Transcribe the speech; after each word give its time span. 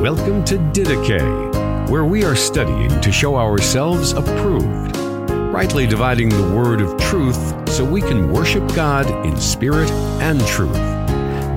Welcome 0.00 0.44
to 0.44 0.58
Didache, 0.58 1.88
where 1.88 2.04
we 2.04 2.22
are 2.22 2.36
studying 2.36 3.00
to 3.00 3.10
show 3.10 3.34
ourselves 3.36 4.12
approved, 4.12 4.94
rightly 5.30 5.86
dividing 5.86 6.28
the 6.28 6.54
word 6.54 6.82
of 6.82 7.00
truth 7.00 7.66
so 7.70 7.82
we 7.82 8.02
can 8.02 8.30
worship 8.30 8.62
God 8.74 9.08
in 9.24 9.38
spirit 9.38 9.90
and 10.20 10.38
truth, 10.46 10.76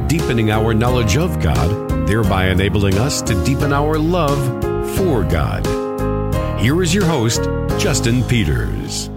deepening 0.08 0.52
our 0.52 0.74
knowledge 0.74 1.18
of 1.18 1.42
God, 1.42 2.08
thereby 2.08 2.48
enabling 2.48 2.98
us 2.98 3.22
to 3.24 3.44
deepen 3.44 3.74
our 3.74 4.00
love 4.00 4.40
for 4.96 5.26
God. 5.26 5.66
Here 6.62 6.82
is 6.82 6.94
your 6.94 7.06
host, 7.06 7.44
Justin 7.78 8.24
Peters. 8.24 9.10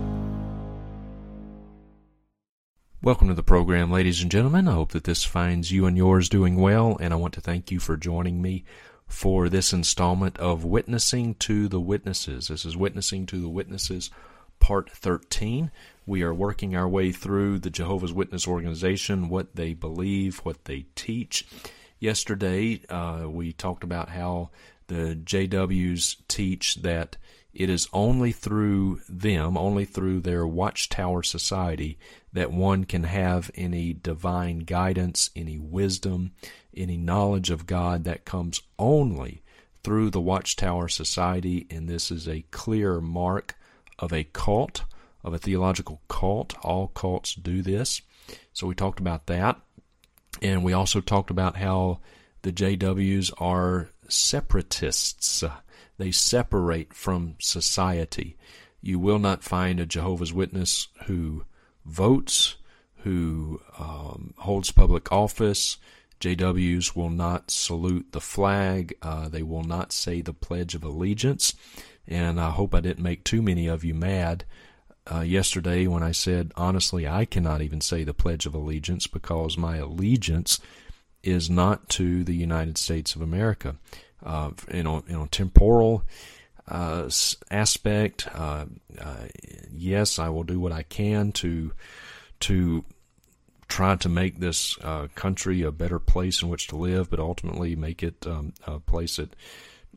Welcome 3.04 3.28
to 3.28 3.34
the 3.34 3.42
program, 3.44 3.90
ladies 3.90 4.20
and 4.20 4.30
gentlemen. 4.30 4.66
I 4.66 4.72
hope 4.72 4.90
that 4.92 5.04
this 5.04 5.24
finds 5.24 5.70
you 5.70 5.86
and 5.86 5.96
yours 5.96 6.28
doing 6.28 6.56
well, 6.56 6.96
and 7.00 7.12
I 7.12 7.16
want 7.16 7.34
to 7.34 7.40
thank 7.40 7.70
you 7.70 7.78
for 7.78 7.96
joining 7.96 8.42
me 8.42 8.64
for 9.12 9.50
this 9.50 9.74
installment 9.74 10.38
of 10.38 10.64
Witnessing 10.64 11.34
to 11.34 11.68
the 11.68 11.78
Witnesses. 11.78 12.48
This 12.48 12.64
is 12.64 12.76
Witnessing 12.76 13.26
to 13.26 13.40
the 13.40 13.48
Witnesses, 13.48 14.10
Part 14.58 14.90
13. 14.90 15.70
We 16.06 16.22
are 16.22 16.32
working 16.32 16.74
our 16.74 16.88
way 16.88 17.12
through 17.12 17.58
the 17.58 17.70
Jehovah's 17.70 18.12
Witness 18.12 18.48
organization, 18.48 19.28
what 19.28 19.54
they 19.54 19.74
believe, 19.74 20.38
what 20.38 20.64
they 20.64 20.86
teach. 20.94 21.46
Yesterday, 22.00 22.80
uh, 22.88 23.26
we 23.28 23.52
talked 23.52 23.84
about 23.84 24.08
how 24.08 24.50
the 24.88 25.14
JWs 25.14 26.16
teach 26.26 26.76
that 26.76 27.18
it 27.54 27.68
is 27.68 27.88
only 27.92 28.32
through 28.32 29.00
them, 29.08 29.58
only 29.58 29.84
through 29.84 30.20
their 30.20 30.46
Watchtower 30.46 31.22
Society, 31.22 31.98
that 32.32 32.50
one 32.50 32.84
can 32.84 33.04
have 33.04 33.50
any 33.54 33.92
divine 33.92 34.60
guidance, 34.60 35.30
any 35.36 35.58
wisdom, 35.58 36.32
any 36.74 36.96
knowledge 36.96 37.50
of 37.50 37.66
God 37.66 38.04
that 38.04 38.24
comes 38.24 38.62
only 38.78 39.42
through 39.84 40.10
the 40.10 40.20
Watchtower 40.20 40.88
Society, 40.88 41.66
and 41.70 41.88
this 41.88 42.10
is 42.10 42.28
a 42.28 42.44
clear 42.50 43.00
mark 43.00 43.56
of 43.98 44.12
a 44.12 44.24
cult, 44.24 44.84
of 45.24 45.34
a 45.34 45.38
theological 45.38 46.00
cult. 46.08 46.54
All 46.62 46.88
cults 46.88 47.34
do 47.34 47.62
this. 47.62 48.00
So 48.52 48.66
we 48.66 48.74
talked 48.74 49.00
about 49.00 49.26
that. 49.26 49.60
And 50.40 50.64
we 50.64 50.72
also 50.72 51.00
talked 51.00 51.30
about 51.30 51.56
how 51.56 52.00
the 52.42 52.52
JWs 52.52 53.32
are 53.38 53.90
separatists. 54.08 55.44
They 55.98 56.10
separate 56.10 56.94
from 56.94 57.36
society. 57.38 58.36
You 58.80 58.98
will 58.98 59.18
not 59.18 59.44
find 59.44 59.78
a 59.78 59.86
Jehovah's 59.86 60.32
Witness 60.32 60.88
who 61.06 61.44
votes, 61.84 62.56
who 62.98 63.60
um, 63.78 64.34
holds 64.38 64.72
public 64.72 65.10
office, 65.12 65.78
JWs 66.22 66.94
will 66.94 67.10
not 67.10 67.50
salute 67.50 68.12
the 68.12 68.20
flag. 68.20 68.94
Uh, 69.02 69.28
they 69.28 69.42
will 69.42 69.64
not 69.64 69.92
say 69.92 70.20
the 70.20 70.32
Pledge 70.32 70.76
of 70.76 70.84
Allegiance. 70.84 71.54
And 72.06 72.40
I 72.40 72.50
hope 72.50 72.74
I 72.74 72.80
didn't 72.80 73.02
make 73.02 73.24
too 73.24 73.42
many 73.42 73.66
of 73.66 73.82
you 73.82 73.92
mad 73.92 74.44
uh, 75.12 75.22
yesterday 75.22 75.88
when 75.88 76.04
I 76.04 76.12
said, 76.12 76.52
honestly, 76.56 77.08
I 77.08 77.24
cannot 77.24 77.60
even 77.60 77.80
say 77.80 78.04
the 78.04 78.14
Pledge 78.14 78.46
of 78.46 78.54
Allegiance 78.54 79.08
because 79.08 79.58
my 79.58 79.78
allegiance 79.78 80.60
is 81.24 81.50
not 81.50 81.88
to 81.88 82.22
the 82.22 82.36
United 82.36 82.78
States 82.78 83.16
of 83.16 83.22
America. 83.22 83.74
Uh, 84.24 84.50
you 84.72 84.82
know, 84.82 85.28
temporal 85.30 86.04
uh, 86.68 87.08
aspect. 87.50 88.28
Uh, 88.32 88.66
uh, 89.00 89.26
yes, 89.72 90.18
I 90.18 90.28
will 90.28 90.44
do 90.44 90.60
what 90.60 90.72
I 90.72 90.82
can 90.82 91.32
to 91.32 91.72
to 92.40 92.84
try 93.68 93.96
to 93.96 94.08
make 94.08 94.38
this 94.38 94.78
uh, 94.82 95.08
country 95.14 95.62
a 95.62 95.72
better 95.72 95.98
place 95.98 96.42
in 96.42 96.48
which 96.48 96.68
to 96.68 96.76
live, 96.76 97.08
but 97.08 97.20
ultimately 97.20 97.74
make 97.74 98.02
it 98.02 98.26
um, 98.26 98.52
a 98.66 98.78
place 98.78 99.16
that 99.16 99.34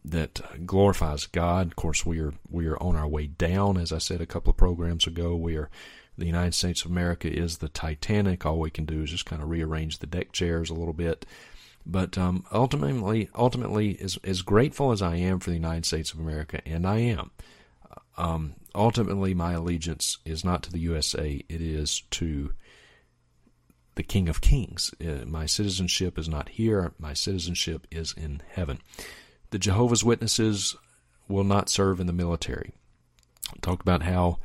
that 0.03 0.41
glorifies 0.65 1.25
God. 1.25 1.67
Of 1.67 1.75
course, 1.75 2.05
we 2.05 2.19
are 2.19 2.33
we 2.49 2.67
are 2.67 2.81
on 2.81 2.95
our 2.95 3.07
way 3.07 3.27
down, 3.27 3.77
as 3.77 3.91
I 3.91 3.97
said 3.97 4.21
a 4.21 4.25
couple 4.25 4.51
of 4.51 4.57
programs 4.57 5.07
ago. 5.07 5.35
We 5.35 5.57
are 5.57 5.69
the 6.17 6.25
United 6.25 6.53
States 6.53 6.85
of 6.85 6.91
America 6.91 7.31
is 7.31 7.57
the 7.57 7.69
Titanic. 7.69 8.45
All 8.45 8.59
we 8.59 8.69
can 8.69 8.85
do 8.85 9.03
is 9.03 9.11
just 9.11 9.25
kind 9.25 9.41
of 9.41 9.49
rearrange 9.49 9.99
the 9.99 10.07
deck 10.07 10.31
chairs 10.31 10.69
a 10.69 10.73
little 10.73 10.93
bit. 10.93 11.25
But 11.85 12.17
um, 12.17 12.45
ultimately, 12.51 13.29
ultimately, 13.35 13.97
as 14.01 14.17
as 14.23 14.41
grateful 14.41 14.91
as 14.91 15.01
I 15.01 15.17
am 15.17 15.39
for 15.39 15.51
the 15.51 15.55
United 15.55 15.85
States 15.85 16.11
of 16.13 16.19
America, 16.19 16.61
and 16.65 16.87
I 16.87 16.97
am, 16.97 17.31
um, 18.17 18.55
ultimately, 18.73 19.33
my 19.33 19.53
allegiance 19.53 20.17
is 20.25 20.43
not 20.43 20.63
to 20.63 20.71
the 20.71 20.79
USA. 20.79 21.43
It 21.47 21.61
is 21.61 22.01
to 22.11 22.53
the 23.95 24.03
King 24.03 24.29
of 24.29 24.41
Kings. 24.41 24.93
Uh, 25.01 25.25
my 25.25 25.45
citizenship 25.45 26.17
is 26.17 26.29
not 26.29 26.49
here, 26.49 26.93
my 26.99 27.13
citizenship 27.13 27.87
is 27.91 28.13
in 28.15 28.41
heaven. 28.49 28.79
The 29.51 29.59
Jehovah's 29.59 30.03
Witnesses 30.03 30.75
will 31.27 31.43
not 31.43 31.69
serve 31.69 31.99
in 31.99 32.07
the 32.07 32.13
military. 32.13 32.73
Talked 33.61 33.81
about 33.81 34.03
how, 34.03 34.39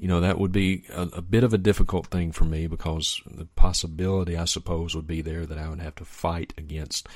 you 0.00 0.08
know, 0.08 0.20
that 0.20 0.38
would 0.38 0.50
be 0.50 0.84
a, 0.94 1.02
a, 1.16 1.20
bit 1.20 1.44
of 1.44 1.52
a 1.52 1.58
difficult 1.58 2.06
thing 2.06 2.32
for 2.32 2.44
me 2.44 2.66
because 2.66 3.20
the 3.30 3.44
possibility, 3.44 4.34
I 4.34 4.46
suppose, 4.46 4.94
would 4.94 5.06
be 5.06 5.20
there 5.20 5.44
that 5.44 5.58
I 5.58 5.68
would 5.68 5.82
have 5.82 5.96
to 5.96 6.06
fight 6.06 6.54
against 6.56 7.06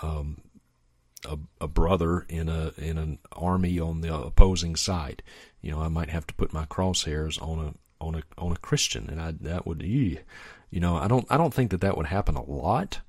um, 0.00 0.40
a, 1.28 1.36
a, 1.60 1.68
brother 1.68 2.24
in 2.30 2.48
a 2.48 2.72
in 2.78 2.96
an 2.96 3.18
army 3.32 3.78
on 3.78 4.00
the 4.00 4.14
opposing 4.14 4.76
side. 4.76 5.22
You 5.60 5.72
know, 5.72 5.82
I 5.82 5.88
might 5.88 6.08
have 6.08 6.26
to 6.26 6.34
put 6.34 6.54
my 6.54 6.64
crosshairs 6.64 7.40
on 7.42 7.58
a 7.66 8.02
on 8.02 8.14
a 8.14 8.22
on 8.38 8.52
a 8.52 8.56
Christian, 8.56 9.10
and 9.10 9.20
I 9.20 9.32
that 9.42 9.66
would 9.66 9.82
you 9.82 10.80
know, 10.80 10.96
I 10.96 11.08
don't 11.08 11.26
I 11.28 11.36
don't 11.36 11.52
think 11.52 11.70
that 11.72 11.82
that 11.82 11.98
would 11.98 12.06
happen 12.06 12.34
a 12.34 12.42
lot. 12.42 13.00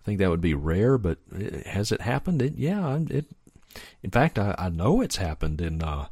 I 0.00 0.04
think 0.04 0.20
that 0.20 0.30
would 0.30 0.40
be 0.40 0.54
rare, 0.54 0.96
but 0.96 1.18
has 1.66 1.92
it 1.92 2.00
happened? 2.00 2.40
It, 2.40 2.54
yeah, 2.56 2.98
it. 3.10 3.26
In 4.02 4.10
fact, 4.10 4.38
I, 4.38 4.54
I 4.56 4.70
know 4.70 5.02
it's 5.02 5.16
happened 5.16 5.60
in 5.60 5.82
uh, 5.82 6.06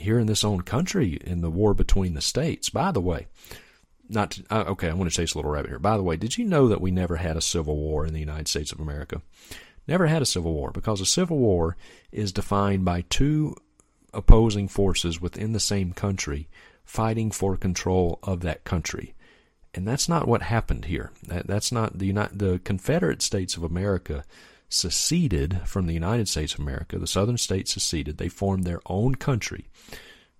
here 0.00 0.18
in 0.18 0.26
this 0.26 0.44
own 0.44 0.62
country 0.62 1.18
in 1.24 1.40
the 1.40 1.50
war 1.50 1.74
between 1.74 2.14
the 2.14 2.20
states. 2.20 2.70
By 2.70 2.92
the 2.92 3.00
way, 3.00 3.28
not 4.08 4.32
to, 4.32 4.44
uh, 4.50 4.64
okay. 4.68 4.88
I 4.88 4.94
want 4.94 5.10
to 5.10 5.16
chase 5.16 5.34
a 5.34 5.38
little 5.38 5.50
rabbit 5.50 5.70
here. 5.70 5.78
By 5.78 5.96
the 5.96 6.02
way, 6.02 6.16
did 6.16 6.36
you 6.36 6.44
know 6.44 6.68
that 6.68 6.80
we 6.80 6.90
never 6.90 7.16
had 7.16 7.36
a 7.36 7.42
civil 7.42 7.76
war 7.76 8.06
in 8.06 8.12
the 8.12 8.20
United 8.20 8.48
States 8.48 8.72
of 8.72 8.80
America? 8.80 9.22
Never 9.86 10.06
had 10.06 10.22
a 10.22 10.26
civil 10.26 10.52
war 10.52 10.70
because 10.72 11.00
a 11.00 11.06
civil 11.06 11.38
war 11.38 11.76
is 12.12 12.32
defined 12.32 12.84
by 12.84 13.04
two 13.08 13.56
opposing 14.12 14.68
forces 14.68 15.20
within 15.20 15.52
the 15.52 15.60
same 15.60 15.92
country 15.92 16.48
fighting 16.84 17.30
for 17.30 17.56
control 17.56 18.18
of 18.22 18.40
that 18.40 18.64
country. 18.64 19.14
And 19.72 19.86
that's 19.86 20.08
not 20.08 20.26
what 20.26 20.42
happened 20.42 20.86
here. 20.86 21.12
That, 21.28 21.46
that's 21.46 21.70
not 21.70 21.98
the 21.98 22.06
United, 22.06 22.38
the 22.38 22.58
Confederate 22.58 23.22
States 23.22 23.56
of 23.56 23.62
America 23.62 24.24
seceded 24.70 25.60
from 25.66 25.86
the 25.86 25.92
United 25.92 26.28
States 26.28 26.54
of 26.54 26.60
America. 26.60 26.98
The 26.98 27.06
Southern 27.06 27.36
states 27.36 27.74
seceded. 27.74 28.16
They 28.16 28.28
formed 28.28 28.64
their 28.64 28.80
own 28.86 29.16
country. 29.16 29.66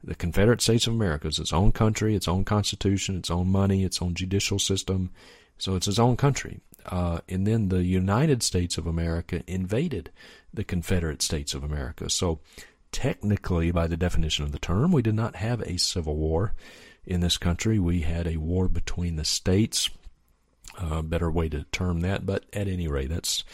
The 0.03 0.15
Confederate 0.15 0.63
States 0.63 0.87
of 0.87 0.95
America 0.95 1.29
is 1.29 1.39
its 1.39 1.53
own 1.53 1.73
country, 1.73 2.15
its 2.15 2.29
own 2.29 2.45
constitution, 2.45 3.17
its 3.17 3.31
own 3.31 3.49
money, 3.49 3.85
its 3.85 4.01
own 4.01 4.15
judicial 4.15 4.59
system. 4.59 5.11
So 5.59 5.77
it's 5.77 5.89
its 5.89 5.99
own 5.99 6.17
country. 6.17 6.61
Uh, 6.87 7.19
and 7.29 7.47
then 7.47 7.69
the 7.69 7.83
United 7.83 8.43
States 8.43 8.79
of 8.79 8.87
America 8.87 9.43
invaded 9.47 10.11
the 10.55 10.65
Confederate 10.65 11.21
States 11.21 11.53
of 11.53 11.63
America. 11.63 12.09
So 12.09 12.41
technically, 12.93 13.71
by 13.71 13.87
the 13.87 13.97
definition 13.97 14.45
of 14.45 14.53
the 14.53 14.59
term, 14.59 14.91
we 14.93 15.03
did 15.03 15.15
not 15.15 15.37
have 15.37 15.61
a 15.63 15.79
civil 15.79 16.17
war 16.17 16.55
in 17.05 17.21
this 17.21 17.37
country. 17.37 17.79
We 17.79 18.01
had 18.01 18.27
a 18.27 18.39
war 18.39 18.69
between 18.69 19.17
the 19.17 19.25
states. 19.25 19.91
Uh, 20.79 21.03
better 21.03 21.31
way 21.31 21.49
to 21.49 21.65
term 21.73 22.01
that, 22.01 22.25
but 22.25 22.45
at 22.53 22.69
any 22.69 22.89
rate, 22.89 23.11
that's 23.11 23.45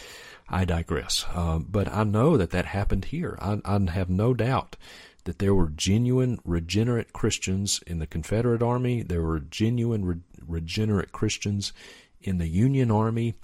I 0.49 0.65
digress. 0.65 1.25
Uh, 1.35 1.59
but 1.59 1.89
I 1.93 2.05
know 2.05 2.37
that 2.37 2.51
that 2.51 2.67
happened 2.67 3.07
here. 3.07 3.39
I, 3.41 3.61
I 3.65 3.91
have 3.91 4.09
no 4.09 4.35
doubt 4.35 4.77
that 5.25 5.39
there 5.39 5.55
were 5.55 5.69
genuine 5.69 6.39
regenerate 6.45 7.13
Christians 7.13 7.81
in 7.87 7.99
the 7.99 8.07
Confederate 8.07 8.63
Army. 8.63 9.03
There 9.03 9.23
were 9.23 9.41
genuine 9.41 10.05
re- 10.05 10.21
regenerate 10.47 11.13
Christians 11.13 11.73
in 12.21 12.39
the 12.39 12.47
Union 12.47 12.91
Army, 12.91 13.35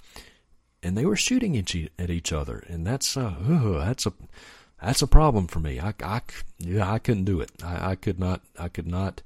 and 0.81 0.97
they 0.97 1.05
were 1.05 1.17
shooting 1.17 1.57
at 1.57 2.09
each 2.09 2.33
other. 2.33 2.63
And 2.67 2.87
that's 2.87 3.17
uh, 3.17 3.35
that's 3.79 4.05
a 4.05 4.13
that's 4.81 5.01
a 5.01 5.07
problem 5.07 5.47
for 5.47 5.59
me. 5.59 5.79
I, 5.79 5.93
I 6.01 6.21
yeah, 6.57 6.89
I 6.91 6.99
couldn't 6.99 7.25
do 7.25 7.41
it. 7.41 7.51
I, 7.63 7.91
I 7.91 7.95
could 7.95 8.19
not. 8.19 8.41
I 8.57 8.69
could 8.69 8.87
not 8.87 9.21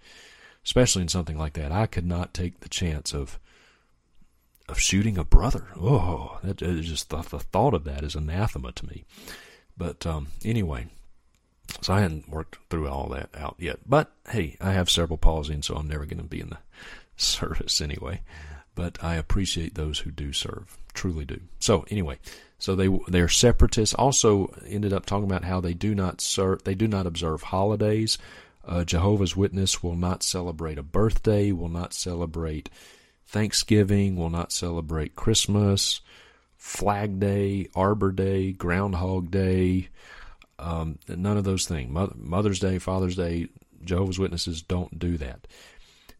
especially 0.68 1.01
in 1.01 1.07
something 1.07 1.38
like 1.38 1.53
that. 1.53 1.71
I 1.71 1.85
could 1.85 2.06
not 2.06 2.33
take 2.33 2.59
the 2.59 2.68
chance 2.68 3.13
of 3.13 3.39
shooting 4.88 5.18
a 5.18 5.24
brother. 5.25 5.68
Oh, 5.75 6.39
that 6.44 6.57
just 6.57 7.10
the, 7.10 7.18
the 7.18 7.39
thought 7.39 7.74
of 7.74 7.84
that 7.84 8.06
is 8.06 8.16
anathema 8.16 8.72
to 8.72 8.86
me. 8.88 9.04
But 9.75 10.06
um, 10.07 10.28
anyway, 10.45 10.88
so 11.81 11.94
I 11.94 12.00
hadn't 12.00 12.30
worked 12.30 12.57
through 12.69 12.88
all 12.88 13.10
that 13.10 13.30
out 13.36 13.56
yet. 13.60 13.80
But 13.86 14.13
hey, 14.30 14.56
I 14.62 14.72
have 14.72 14.89
cerebral 14.89 15.18
palsy, 15.18 15.54
and 15.54 15.66
so 15.66 15.75
I'm 15.75 15.89
never 15.89 16.06
going 16.06 16.22
to 16.22 16.24
be 16.24 16.39
in 16.39 16.51
the 16.51 16.60
service 17.18 17.81
anyway. 17.81 18.22
But 18.75 19.04
I 19.04 19.16
appreciate 19.16 19.75
those 19.75 20.00
who 20.00 20.12
do 20.12 20.31
serve, 20.31 20.78
truly 20.94 21.25
do. 21.25 21.42
So 21.60 21.86
anyway, 21.90 22.19
so 22.57 22.74
they 22.74 22.88
they're 23.10 23.28
separatists. 23.28 23.94
Also 23.94 24.54
ended 24.66 24.94
up 24.94 25.06
talking 25.06 25.30
about 25.30 25.44
how 25.44 25.60
they 25.60 25.74
do 25.74 25.95
not 25.95 26.22
serve, 26.22 26.63
they 26.63 26.75
do 26.75 26.88
not 26.88 27.06
observe 27.06 27.44
holidays. 27.44 28.18
A 28.63 28.86
Jehovah's 28.86 29.36
Witness 29.36 29.83
will 29.83 29.95
not 29.95 30.24
celebrate 30.24 30.78
a 30.78 30.83
birthday, 30.83 31.51
will 31.51 31.69
not 31.69 31.94
celebrate 31.94 32.69
Thanksgiving, 33.27 34.15
will 34.15 34.29
not 34.29 34.51
celebrate 34.51 35.15
Christmas, 35.15 36.01
Flag 36.56 37.19
Day, 37.19 37.69
Arbor 37.75 38.12
Day, 38.12 38.51
Groundhog 38.51 39.31
Day, 39.31 39.89
um, 40.59 40.97
none 41.07 41.38
of 41.38 41.44
those 41.44 41.68
things. 41.68 41.91
Mother's 42.15 42.59
Day, 42.59 42.79
Father's 42.79 43.15
Day, 43.15 43.50
Jehovah's 43.83 44.19
Witnesses 44.19 44.62
don't 44.62 44.97
do 44.97 45.18
that. 45.18 45.47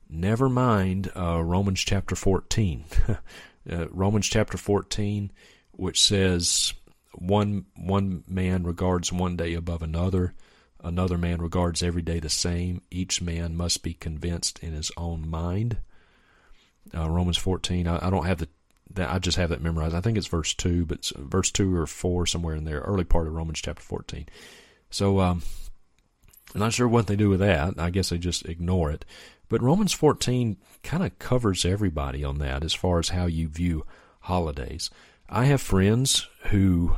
Never 0.09 0.48
mind 0.48 1.12
uh, 1.15 1.42
Romans 1.44 1.81
chapter 1.81 2.15
14. 2.15 2.86
uh, 3.71 3.88
Romans 3.89 4.27
chapter 4.27 4.57
14, 4.57 5.31
which 5.71 6.01
says 6.01 6.74
one 7.13 7.65
one 7.75 8.24
man 8.27 8.63
regards 8.63 9.12
one 9.12 9.36
day 9.36 9.53
above 9.53 9.81
another, 9.81 10.33
another 10.83 11.18
man 11.18 11.42
regards 11.42 11.81
every 11.81 12.01
day 12.01 12.19
the 12.19 12.30
same. 12.30 12.81
Each 12.92 13.21
man 13.21 13.57
must 13.57 13.83
be 13.83 13.94
convinced 13.94 14.60
in 14.60 14.74
his 14.74 14.92
own 14.95 15.27
mind. 15.27 15.77
Uh, 16.95 17.10
Romans 17.10 17.38
14. 17.38 17.88
I, 17.88 18.07
I, 18.07 18.10
don't 18.10 18.25
have 18.25 18.38
the 18.39 18.48
that 18.94 19.12
I 19.12 19.19
just 19.19 19.38
have 19.38 19.50
that 19.50 19.62
memorized. 19.62 19.95
I 19.95 20.01
think 20.01 20.18
it's 20.18 20.28
verse 20.28 20.54
two, 20.54 20.86
but 20.86 21.12
verse 21.16 21.51
two 21.51 21.75
or 21.75 21.86
four 21.88 22.25
somewhere 22.25 22.56
in 22.56 22.66
there, 22.66 22.80
early 22.80 23.04
part 23.04 23.28
of 23.28 23.34
Romans 23.34 23.62
chapter 23.62 23.81
14. 23.81 24.28
So 24.89 25.19
um, 25.19 25.44
I'm 26.54 26.62
not 26.62 26.74
sure 26.74 26.88
what 26.88 27.07
they 27.07 27.16
do 27.16 27.30
with 27.30 27.39
that. 27.42 27.75
I 27.78 27.89
guess 27.89 28.10
they 28.10 28.18
just 28.18 28.45
ignore 28.45 28.92
it. 28.92 29.06
But 29.50 29.62
Romans 29.62 29.94
14 29.94 30.57
kind 30.84 31.04
of 31.04 31.19
covers 31.19 31.66
everybody 31.66 32.24
on 32.24 32.39
that 32.39 32.63
as 32.63 32.74
far 32.74 33.00
as 33.00 33.10
how 33.10 33.25
you 33.25 33.48
view 33.48 33.86
holidays. 34.22 34.89
I 35.30 35.45
have 35.45 35.62
friends 35.62 36.28
who 36.45 36.98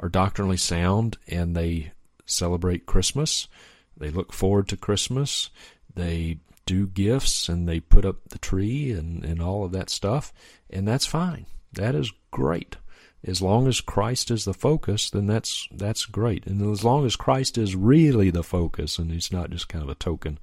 are 0.00 0.08
doctrinally 0.08 0.56
sound 0.56 1.18
and 1.28 1.56
they 1.56 1.92
celebrate 2.26 2.86
Christmas. 2.86 3.48
They 3.96 4.10
look 4.10 4.32
forward 4.32 4.68
to 4.68 4.76
Christmas. 4.76 5.50
They 5.94 6.38
do 6.66 6.86
gifts 6.86 7.48
and 7.48 7.68
they 7.68 7.80
put 7.80 8.04
up 8.04 8.28
the 8.28 8.38
tree 8.38 8.92
and, 8.92 9.24
and 9.24 9.40
all 9.40 9.64
of 9.64 9.72
that 9.72 9.90
stuff. 9.90 10.32
And 10.70 10.86
that's 10.86 11.06
fine. 11.06 11.46
That 11.72 11.94
is 11.94 12.12
great. 12.30 12.76
As 13.22 13.40
long 13.40 13.66
as 13.68 13.80
Christ 13.80 14.30
is 14.30 14.44
the 14.44 14.52
focus, 14.52 15.08
then 15.10 15.26
that's 15.26 15.66
that's 15.72 16.04
great. 16.04 16.46
And 16.46 16.60
as 16.70 16.84
long 16.84 17.06
as 17.06 17.16
Christ 17.16 17.56
is 17.56 17.74
really 17.74 18.30
the 18.30 18.42
focus 18.42 18.98
and 18.98 19.10
he's 19.10 19.32
not 19.32 19.50
just 19.50 19.68
kind 19.68 19.82
of 19.82 19.88
a 19.88 19.94
token 19.94 20.38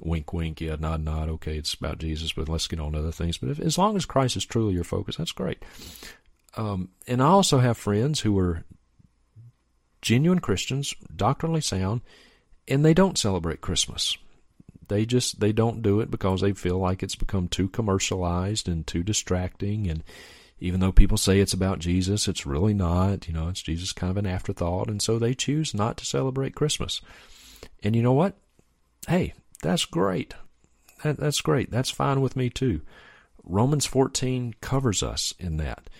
wink, 0.00 0.32
wink, 0.32 0.60
yeah, 0.60 0.76
nod, 0.78 1.02
nod. 1.02 1.28
Okay, 1.28 1.56
it's 1.56 1.74
about 1.74 1.98
Jesus, 1.98 2.32
but 2.32 2.48
let's 2.48 2.66
get 2.66 2.80
on 2.80 2.92
to 2.92 2.98
other 2.98 3.12
things. 3.12 3.38
But 3.38 3.50
if, 3.50 3.60
as 3.60 3.78
long 3.78 3.96
as 3.96 4.04
Christ 4.04 4.36
is 4.36 4.44
truly 4.44 4.74
your 4.74 4.84
focus, 4.84 5.16
that's 5.16 5.32
great. 5.32 5.62
Um, 6.56 6.90
and 7.06 7.22
I 7.22 7.26
also 7.26 7.60
have 7.60 7.78
friends 7.78 8.20
who 8.20 8.38
are 8.38 8.64
genuine 10.02 10.40
Christians, 10.40 10.94
doctrinally 11.14 11.60
sound, 11.60 12.02
and 12.68 12.84
they 12.84 12.94
don't 12.94 13.16
celebrate 13.16 13.60
Christmas. 13.60 14.16
They 14.88 15.06
just 15.06 15.40
they 15.40 15.52
don't 15.52 15.82
do 15.82 16.00
it 16.00 16.10
because 16.10 16.40
they 16.40 16.52
feel 16.52 16.78
like 16.78 17.02
it's 17.02 17.16
become 17.16 17.48
too 17.48 17.68
commercialized 17.68 18.68
and 18.68 18.86
too 18.86 19.02
distracting 19.02 19.88
and 19.88 20.02
even 20.62 20.78
though 20.78 20.92
people 20.92 21.18
say 21.18 21.40
it's 21.40 21.52
about 21.52 21.80
Jesus, 21.80 22.28
it's 22.28 22.46
really 22.46 22.72
not. 22.72 23.26
You 23.26 23.34
know, 23.34 23.48
it's 23.48 23.62
Jesus 23.62 23.92
kind 23.92 24.12
of 24.12 24.16
an 24.16 24.26
afterthought, 24.26 24.88
and 24.88 25.02
so 25.02 25.18
they 25.18 25.34
choose 25.34 25.74
not 25.74 25.96
to 25.96 26.06
celebrate 26.06 26.54
Christmas. 26.54 27.00
And 27.82 27.96
you 27.96 28.02
know 28.02 28.12
what? 28.12 28.36
Hey, 29.08 29.34
that's 29.60 29.84
great. 29.84 30.34
That, 31.02 31.16
that's 31.16 31.40
great. 31.40 31.72
That's 31.72 31.90
fine 31.90 32.20
with 32.20 32.36
me 32.36 32.48
too. 32.48 32.82
Romans 33.42 33.86
14 33.86 34.54
covers 34.60 35.02
us 35.02 35.34
in 35.40 35.56
that. 35.56 35.90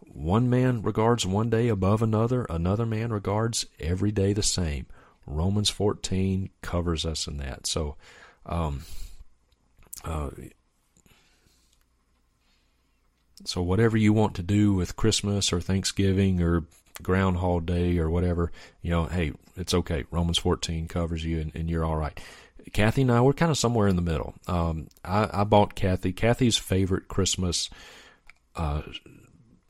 One 0.00 0.50
man 0.50 0.82
regards 0.82 1.24
one 1.24 1.48
day 1.48 1.68
above 1.68 2.02
another, 2.02 2.44
another 2.50 2.84
man 2.84 3.14
regards 3.14 3.64
every 3.78 4.12
day 4.12 4.34
the 4.34 4.42
same. 4.42 4.84
Romans 5.26 5.70
14 5.70 6.50
covers 6.60 7.06
us 7.06 7.26
in 7.26 7.38
that. 7.38 7.66
So, 7.66 7.96
um, 8.46 8.82
uh, 10.04 10.30
so 13.44 13.62
whatever 13.62 13.96
you 13.96 14.12
want 14.12 14.34
to 14.36 14.42
do 14.42 14.74
with 14.74 14.96
Christmas 14.96 15.52
or 15.52 15.60
Thanksgiving 15.60 16.42
or 16.42 16.64
Groundhog 17.02 17.66
Day 17.66 17.98
or 17.98 18.10
whatever, 18.10 18.52
you 18.82 18.90
know, 18.90 19.06
hey, 19.06 19.32
it's 19.56 19.74
okay. 19.74 20.04
Romans 20.10 20.38
14 20.38 20.88
covers 20.88 21.24
you 21.24 21.40
and, 21.40 21.52
and 21.54 21.70
you're 21.70 21.84
all 21.84 21.96
right. 21.96 22.18
Kathy 22.72 23.02
and 23.02 23.12
I, 23.12 23.20
we're 23.20 23.32
kind 23.32 23.50
of 23.50 23.58
somewhere 23.58 23.88
in 23.88 23.96
the 23.96 24.02
middle. 24.02 24.34
Um, 24.46 24.88
I, 25.04 25.28
I, 25.32 25.44
bought 25.44 25.74
Kathy. 25.74 26.12
Kathy's 26.12 26.58
favorite 26.58 27.08
Christmas 27.08 27.70
uh, 28.54 28.82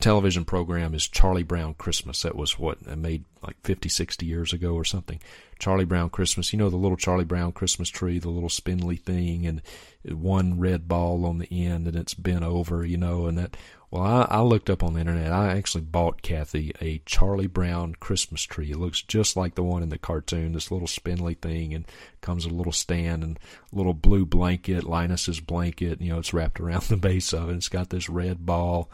television 0.01 0.43
program 0.45 0.93
is 0.93 1.07
Charlie 1.07 1.43
Brown 1.43 1.75
Christmas. 1.75 2.23
That 2.23 2.35
was 2.35 2.59
what 2.59 2.79
I 2.89 2.95
made 2.95 3.25
like 3.41 3.55
50, 3.63 3.87
60 3.89 4.25
years 4.25 4.51
ago 4.53 4.73
or 4.73 4.83
something. 4.83 5.19
Charlie 5.59 5.85
Brown 5.85 6.09
Christmas. 6.09 6.51
You 6.51 6.59
know 6.59 6.69
the 6.69 6.75
little 6.75 6.97
Charlie 6.97 7.23
Brown 7.23 7.51
Christmas 7.51 7.89
tree, 7.89 8.19
the 8.19 8.29
little 8.29 8.49
spindly 8.49 8.95
thing, 8.95 9.45
and 9.45 9.61
one 10.03 10.59
red 10.59 10.87
ball 10.87 11.25
on 11.25 11.37
the 11.37 11.47
end, 11.51 11.87
and 11.87 11.95
it's 11.95 12.13
bent 12.13 12.43
over. 12.43 12.83
You 12.83 12.97
know, 12.97 13.27
and 13.27 13.37
that 13.37 13.55
well, 13.91 14.03
I, 14.03 14.37
I 14.37 14.41
looked 14.41 14.69
up 14.69 14.83
on 14.83 14.93
the 14.93 15.01
internet. 15.01 15.31
I 15.31 15.57
actually 15.57 15.81
bought 15.81 16.21
Kathy 16.21 16.73
a 16.81 16.99
Charlie 17.05 17.47
Brown 17.47 17.93
Christmas 17.99 18.41
tree. 18.43 18.71
It 18.71 18.79
looks 18.79 19.01
just 19.01 19.35
like 19.35 19.55
the 19.55 19.63
one 19.63 19.83
in 19.83 19.89
the 19.89 19.97
cartoon, 19.97 20.53
this 20.53 20.71
little 20.71 20.87
spindly 20.87 21.33
thing, 21.35 21.73
and 21.73 21.85
comes 22.21 22.45
a 22.45 22.49
little 22.49 22.71
stand 22.71 23.23
and 23.23 23.39
little 23.71 23.93
blue 23.93 24.25
blanket, 24.25 24.85
Linus's 24.85 25.41
blanket. 25.41 26.01
You 26.01 26.13
know, 26.13 26.19
it's 26.19 26.33
wrapped 26.33 26.59
around 26.59 26.83
the 26.89 26.97
base 26.97 27.33
of 27.33 27.49
it. 27.49 27.55
It's 27.55 27.69
got 27.69 27.89
this 27.89 28.09
red 28.09 28.45
ball 28.45 28.89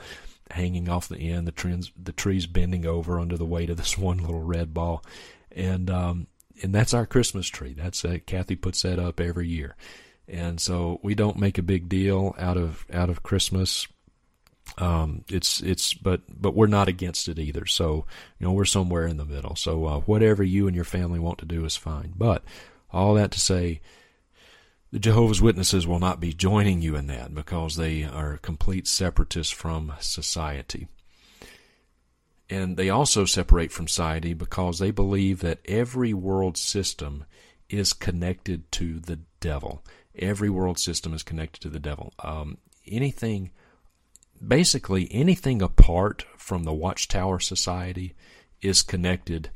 hanging 0.52 0.90
off 0.90 1.10
the 1.10 1.18
end. 1.18 1.48
The 1.48 1.52
tree's 1.52 1.92
the 2.02 2.12
tree's 2.12 2.46
bending 2.46 2.86
over 2.86 3.20
under 3.20 3.38
the 3.38 3.46
weight 3.46 3.70
of 3.70 3.78
this 3.78 3.98
one 3.98 4.18
little 4.18 4.44
red 4.44 4.74
ball, 4.74 5.04
and 5.52 5.90
um, 5.90 6.28
and 6.62 6.74
that's 6.74 6.94
our 6.94 7.06
Christmas 7.06 7.48
tree. 7.48 7.74
That's 7.74 8.04
uh, 8.04 8.18
Kathy 8.26 8.56
puts 8.56 8.82
that 8.82 9.00
up 9.00 9.20
every 9.20 9.48
year, 9.48 9.76
and 10.28 10.60
so 10.60 11.00
we 11.04 11.16
don't 11.16 11.38
make 11.38 11.58
a 11.58 11.64
big 11.64 11.90
deal 11.90 12.36
out 12.38 12.58
of 12.58 12.86
out 12.92 13.10
of 13.10 13.24
Christmas 13.24 13.88
um, 14.78 15.24
it's 15.30 15.62
it's 15.62 15.94
but 15.94 16.22
but 16.30 16.56
we're 16.56 16.68
not 16.68 16.88
against 16.88 17.28
it 17.28 17.40
either. 17.40 17.66
So 17.66 18.06
you 18.40 18.46
know 18.46 18.54
we're 18.54 18.66
somewhere 18.66 19.08
in 19.08 19.18
the 19.18 19.26
middle. 19.26 19.56
So 19.56 19.86
uh, 19.86 20.00
whatever 20.02 20.44
you 20.44 20.68
and 20.68 20.76
your 20.76 20.86
family 20.86 21.20
want 21.20 21.40
to 21.40 21.46
do 21.46 21.66
is 21.66 21.76
fine. 21.76 22.14
But 22.16 22.44
all 22.92 23.14
that 23.16 23.32
to 23.32 23.40
say, 23.40 23.82
the 24.92 25.00
Jehovah's 25.00 25.42
Witnesses 25.42 25.86
will 25.86 26.00
not 26.00 26.20
be 26.20 26.34
joining 26.34 26.82
you 26.82 26.96
in 26.96 27.08
that 27.08 27.34
because 27.34 27.76
they 27.76 28.04
are 28.04 28.38
complete 28.38 28.88
separatists 28.88 29.54
from 29.54 29.94
society. 30.00 30.88
And 32.50 32.78
they 32.78 32.90
also 32.90 33.26
separate 33.26 33.72
from 33.72 33.88
society 33.88 34.34
because 34.34 34.80
they 34.80 34.92
believe 34.92 35.42
that 35.42 35.60
every 35.66 36.14
world 36.14 36.58
system 36.58 37.26
is 37.70 37.92
connected 37.92 38.72
to 38.74 39.00
the 39.00 39.20
devil. 39.42 39.84
Every 40.16 40.50
world 40.50 40.80
system 40.80 41.14
is 41.14 41.24
connected 41.24 41.62
to 41.64 41.70
the 41.70 41.80
devil. 41.80 42.14
Um, 42.20 42.58
anything 42.88 43.52
basically 44.46 45.08
anything 45.12 45.62
apart 45.62 46.26
from 46.38 46.64
the 46.64 46.74
Watchtower 46.74 47.40
Society 47.40 48.16
is 48.62 48.82
connected 48.82 49.50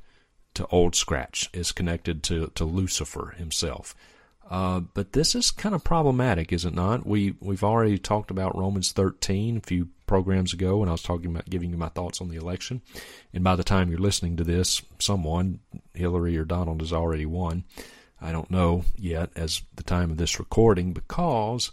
to 0.54 0.68
Old 0.68 0.96
Scratch, 0.96 1.50
is 1.54 1.72
connected 1.72 2.24
to, 2.24 2.52
to 2.56 2.66
Lucifer 2.66 3.34
himself. 3.38 3.96
Uh, 4.52 4.82
but 4.82 5.14
this 5.14 5.34
is 5.34 5.50
kind 5.50 5.74
of 5.74 5.82
problematic, 5.82 6.52
is 6.52 6.66
it 6.66 6.74
not? 6.74 7.08
We 7.08 7.36
we've 7.40 7.64
already 7.64 7.98
talked 7.98 8.30
about 8.30 8.58
Romans 8.58 8.92
13 8.92 9.56
a 9.56 9.62
few 9.62 9.88
programs 10.06 10.52
ago 10.52 10.78
when 10.78 10.90
I 10.90 10.92
was 10.92 11.02
talking 11.02 11.32
about 11.32 11.50
giving 11.50 11.70
you 11.70 11.78
my 11.78 11.88
thoughts 11.88 12.20
on 12.20 12.28
the 12.28 12.36
election. 12.36 12.82
And 13.34 13.46
by 13.46 13.56
the 13.56 13.64
time 13.64 13.90
you're 13.90 13.98
listening 13.98 14.36
to 14.36 14.44
this, 14.44 14.82
someone, 15.00 15.62
Hillary 15.94 16.38
or 16.38 16.44
Donald, 16.44 16.82
has 16.82 16.92
already 16.92 17.26
won. 17.26 17.64
I 18.22 18.34
don't 18.34 18.52
know 18.52 18.84
yet 18.98 19.30
as 19.38 19.62
the 19.74 19.84
time 19.84 20.12
of 20.12 20.18
this 20.18 20.38
recording 20.38 20.92
because 20.92 21.72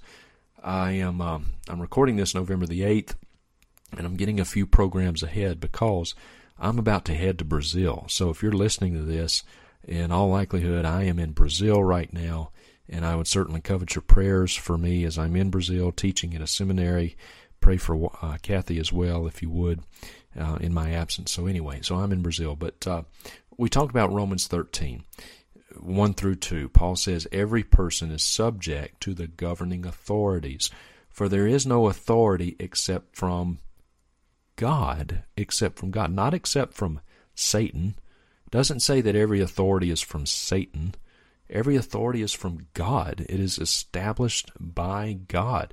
I 0.62 0.92
am 0.92 1.20
um, 1.20 1.54
I'm 1.68 1.82
recording 1.82 2.14
this 2.14 2.32
November 2.32 2.66
the 2.66 2.82
8th, 2.82 3.16
and 3.96 4.06
I'm 4.06 4.16
getting 4.16 4.38
a 4.38 4.44
few 4.44 4.68
programs 4.68 5.24
ahead 5.24 5.58
because 5.58 6.14
I'm 6.60 6.78
about 6.78 7.04
to 7.06 7.14
head 7.16 7.40
to 7.40 7.44
Brazil. 7.44 8.04
So 8.08 8.30
if 8.30 8.40
you're 8.40 8.52
listening 8.52 8.94
to 8.94 9.02
this, 9.02 9.42
in 9.84 10.12
all 10.12 10.28
likelihood, 10.28 10.84
I 10.84 11.04
am 11.04 11.18
in 11.18 11.32
Brazil 11.32 11.82
right 11.82 12.12
now, 12.12 12.52
and 12.88 13.04
I 13.04 13.16
would 13.16 13.26
certainly 13.26 13.60
covet 13.60 13.94
your 13.94 14.02
prayers 14.02 14.54
for 14.54 14.78
me 14.78 15.04
as 15.04 15.18
I'm 15.18 15.36
in 15.36 15.50
Brazil 15.50 15.92
teaching 15.92 16.34
at 16.34 16.40
a 16.40 16.46
seminary. 16.46 17.16
Pray 17.60 17.76
for 17.76 18.10
uh, 18.22 18.38
Kathy 18.40 18.78
as 18.78 18.92
well, 18.92 19.26
if 19.26 19.42
you 19.42 19.50
would, 19.50 19.80
uh, 20.38 20.58
in 20.60 20.72
my 20.72 20.92
absence. 20.92 21.32
So 21.32 21.46
anyway, 21.46 21.80
so 21.82 21.96
I'm 21.96 22.12
in 22.12 22.22
Brazil, 22.22 22.56
but 22.56 22.86
uh, 22.86 23.02
we 23.56 23.68
talked 23.68 23.90
about 23.90 24.12
Romans 24.12 24.46
13. 24.46 25.04
1 25.76 26.14
through 26.14 26.36
2, 26.36 26.70
Paul 26.70 26.96
says, 26.96 27.26
Every 27.30 27.62
person 27.62 28.10
is 28.10 28.22
subject 28.22 29.00
to 29.02 29.14
the 29.14 29.26
governing 29.26 29.84
authorities, 29.84 30.70
for 31.10 31.28
there 31.28 31.46
is 31.46 31.66
no 31.66 31.88
authority 31.88 32.56
except 32.58 33.16
from 33.16 33.58
God, 34.56 35.24
except 35.36 35.78
from 35.78 35.90
God, 35.90 36.12
not 36.12 36.34
except 36.34 36.74
from 36.74 37.00
Satan. 37.34 37.96
Doesn't 38.50 38.80
say 38.80 39.00
that 39.00 39.14
every 39.14 39.40
authority 39.40 39.90
is 39.90 40.00
from 40.00 40.26
Satan. 40.26 40.94
Every 41.50 41.76
authority 41.76 42.22
is 42.22 42.32
from 42.32 42.66
God. 42.74 43.24
It 43.28 43.40
is 43.40 43.58
established 43.58 44.50
by 44.58 45.18
God. 45.28 45.72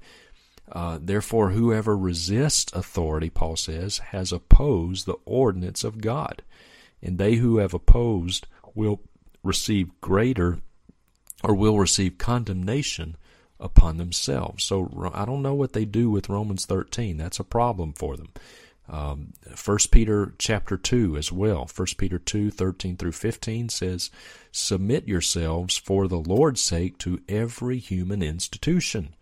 Uh, 0.71 0.97
therefore, 1.01 1.51
whoever 1.51 1.95
resists 1.95 2.73
authority, 2.73 3.29
Paul 3.29 3.55
says, 3.55 3.99
has 3.99 4.31
opposed 4.31 5.05
the 5.05 5.17
ordinance 5.25 5.83
of 5.83 6.01
God. 6.01 6.41
And 7.01 7.17
they 7.17 7.35
who 7.35 7.57
have 7.57 7.73
opposed 7.73 8.47
will 8.73 9.01
receive 9.43 10.01
greater 10.01 10.59
or 11.43 11.53
will 11.53 11.77
receive 11.77 12.17
condemnation 12.17 13.15
upon 13.59 13.97
themselves. 13.97 14.63
So 14.63 15.11
I 15.13 15.25
don't 15.25 15.43
know 15.43 15.53
what 15.53 15.73
they 15.73 15.85
do 15.85 16.09
with 16.09 16.29
Romans 16.29 16.65
13. 16.65 17.17
That's 17.17 17.39
a 17.39 17.43
problem 17.43 17.93
for 17.93 18.17
them. 18.17 18.29
Um, 18.87 19.33
1 19.63 19.77
Peter 19.91 20.33
chapter 20.37 20.77
2 20.77 21.17
as 21.17 21.31
well. 21.31 21.67
1 21.73 21.87
Peter 21.97 22.19
2, 22.19 22.51
13 22.51 22.97
through 22.97 23.11
15 23.13 23.69
says, 23.69 24.11
Submit 24.51 25.07
yourselves 25.07 25.77
for 25.77 26.07
the 26.07 26.19
Lord's 26.19 26.61
sake 26.61 26.97
to 26.99 27.21
every 27.27 27.79
human 27.79 28.21
institution, 28.21 29.15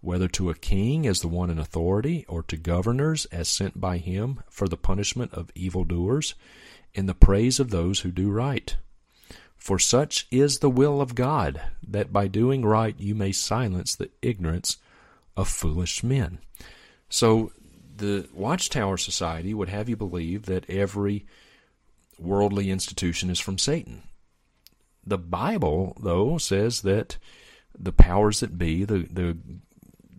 whether 0.00 0.28
to 0.28 0.50
a 0.50 0.54
king 0.54 1.06
as 1.06 1.20
the 1.20 1.28
one 1.28 1.50
in 1.50 1.58
authority, 1.58 2.24
or 2.28 2.42
to 2.44 2.56
governors 2.56 3.24
as 3.26 3.48
sent 3.48 3.80
by 3.80 3.98
him 3.98 4.40
for 4.48 4.68
the 4.68 4.76
punishment 4.76 5.32
of 5.34 5.50
evildoers, 5.54 6.34
in 6.94 7.06
the 7.06 7.14
praise 7.14 7.58
of 7.58 7.70
those 7.70 8.00
who 8.00 8.10
do 8.12 8.30
right. 8.30 8.76
For 9.56 9.78
such 9.80 10.28
is 10.30 10.60
the 10.60 10.70
will 10.70 11.00
of 11.00 11.16
God, 11.16 11.60
that 11.86 12.12
by 12.12 12.28
doing 12.28 12.64
right 12.64 12.94
you 13.00 13.16
may 13.16 13.32
silence 13.32 13.96
the 13.96 14.10
ignorance 14.22 14.76
of 15.36 15.48
foolish 15.48 16.04
men. 16.04 16.38
So 17.08 17.52
the 17.96 18.28
Watchtower 18.32 18.96
Society 18.96 19.54
would 19.54 19.68
have 19.68 19.88
you 19.88 19.96
believe 19.96 20.46
that 20.46 20.68
every 20.68 21.26
worldly 22.18 22.70
institution 22.70 23.30
is 23.30 23.40
from 23.40 23.58
Satan. 23.58 24.02
The 25.04 25.18
Bible, 25.18 25.96
though, 26.00 26.38
says 26.38 26.82
that 26.82 27.18
the 27.78 27.92
powers 27.92 28.40
that 28.40 28.58
be, 28.58 28.84
the, 28.84 29.06
the, 29.10 29.36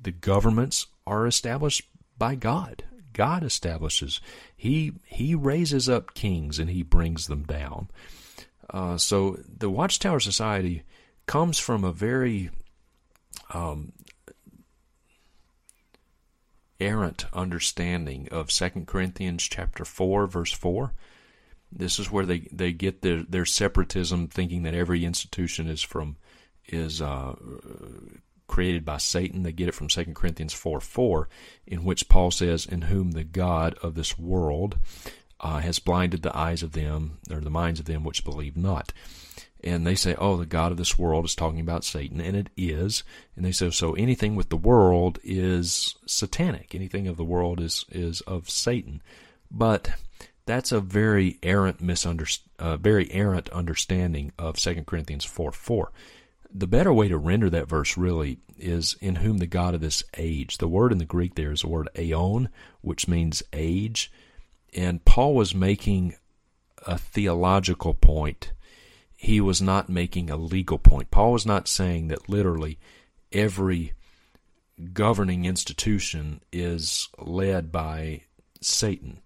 the 0.02 0.12
governments, 0.12 0.88
are 1.06 1.26
established 1.26 1.84
by 2.18 2.36
God. 2.36 2.84
God 3.14 3.44
establishes. 3.44 4.22
He 4.56 4.94
he 5.06 5.34
raises 5.34 5.90
up 5.90 6.14
kings 6.14 6.60
and 6.60 6.70
he 6.70 6.84
brings 6.84 7.26
them 7.26 7.44
down. 7.44 7.90
Uh, 8.70 8.98
so 8.98 9.40
the 9.48 9.72
Watchtower 9.72 10.20
Society 10.20 10.84
comes 11.26 11.58
from 11.58 11.84
a 11.84 11.92
very 11.92 12.52
um, 13.54 13.92
errant 16.80 17.26
understanding 17.34 18.28
of 18.32 18.50
2 18.50 18.70
Corinthians 18.86 19.44
chapter 19.44 19.86
4 19.86 20.28
verse 20.28 20.52
4. 20.52 20.94
This 21.72 22.00
is 22.00 22.12
where 22.12 22.26
they, 22.26 22.48
they 22.52 22.72
get 22.72 23.02
their, 23.02 23.24
their 23.24 23.46
separatism 23.46 24.28
thinking 24.28 24.64
that 24.64 24.74
every 24.74 25.04
institution 25.04 25.68
is 25.68 25.82
from 25.82 26.16
is 26.70 27.02
uh, 27.02 27.34
created 28.48 28.84
by 28.84 28.98
Satan. 28.98 29.44
They 29.44 29.52
get 29.52 29.68
it 29.68 29.76
from 29.76 29.88
2 29.88 30.06
Corinthians 30.14 30.54
4 30.54 30.80
4, 30.80 31.30
in 31.66 31.84
which 31.84 32.10
Paul 32.10 32.32
says, 32.32 32.66
In 32.66 32.84
whom 32.84 33.12
the 33.12 33.24
God 33.24 33.76
of 33.82 33.96
this 33.96 34.18
world 34.18 34.78
uh, 35.40 35.60
has 35.60 35.80
blinded 35.80 36.24
the 36.24 36.36
eyes 36.36 36.64
of 36.64 36.72
them, 36.72 37.20
or 37.32 37.40
the 37.40 37.50
minds 37.50 37.80
of 37.80 37.86
them 37.86 38.04
which 38.04 38.26
believe 38.26 38.58
not 38.58 38.94
and 39.64 39.86
they 39.86 39.96
say, 39.96 40.16
"Oh, 40.16 40.38
the 40.38 40.46
god 40.46 40.72
of 40.72 40.78
this 40.78 40.98
world 40.98 41.26
is 41.26 41.36
talking 41.36 41.60
about 41.60 41.84
Satan," 41.84 42.22
and 42.22 42.36
it 42.36 42.50
is. 42.56 43.04
And 43.36 43.46
they 43.46 43.52
say, 43.52 43.70
"So 43.72 43.94
anything 43.94 44.36
with 44.36 44.50
the 44.50 44.58
world 44.58 45.20
is 45.24 45.96
satanic. 46.06 46.76
Anything 46.76 47.08
of 47.08 47.18
the 47.18 47.26
world 47.26 47.60
is 47.60 47.86
is 47.90 48.22
of 48.22 48.50
Satan." 48.50 49.02
But 49.50 49.92
that's 50.46 50.72
a 50.72 50.80
very 50.80 51.38
errant 51.44 51.82
misunderst- 51.82 52.48
uh, 52.60 52.78
very 52.78 53.12
errant 53.12 53.50
understanding 53.50 54.32
of 54.40 54.58
2 54.58 54.88
Corinthians 54.88 55.26
4 55.26 55.52
4. 55.52 55.92
The 56.54 56.68
better 56.68 56.94
way 56.94 57.10
to 57.10 57.18
render 57.18 57.50
that 57.50 57.68
verse 57.68 57.98
really 57.98 58.40
is 58.58 58.96
in 59.02 59.18
whom 59.18 59.38
the 59.38 59.46
God 59.48 59.76
of 59.76 59.82
this 59.82 60.04
age. 60.18 60.58
The 60.58 60.68
word 60.68 60.92
in 60.92 60.98
the 60.98 61.06
Greek 61.06 61.36
there 61.36 61.52
is 61.52 61.62
the 61.62 61.68
word 61.68 61.90
aeon, 61.98 62.50
which 62.82 63.08
means 63.08 63.44
age. 63.54 64.12
And 64.74 65.04
Paul 65.04 65.36
was 65.36 65.54
making 65.54 66.16
a 66.86 66.98
theological 66.98 67.94
point 67.94 68.54
he 69.18 69.42
was 69.42 69.62
not 69.62 69.90
making 69.90 70.30
a 70.30 70.38
legal 70.38 70.78
point. 70.78 71.10
Paul 71.10 71.34
was 71.34 71.46
not 71.46 71.68
saying 71.68 72.08
that 72.08 72.30
literally 72.30 72.78
every 73.34 73.94
governing 74.94 75.44
institution 75.44 76.42
is 76.54 77.10
led 77.18 77.72
by 77.72 78.22
Satan. 78.62 79.22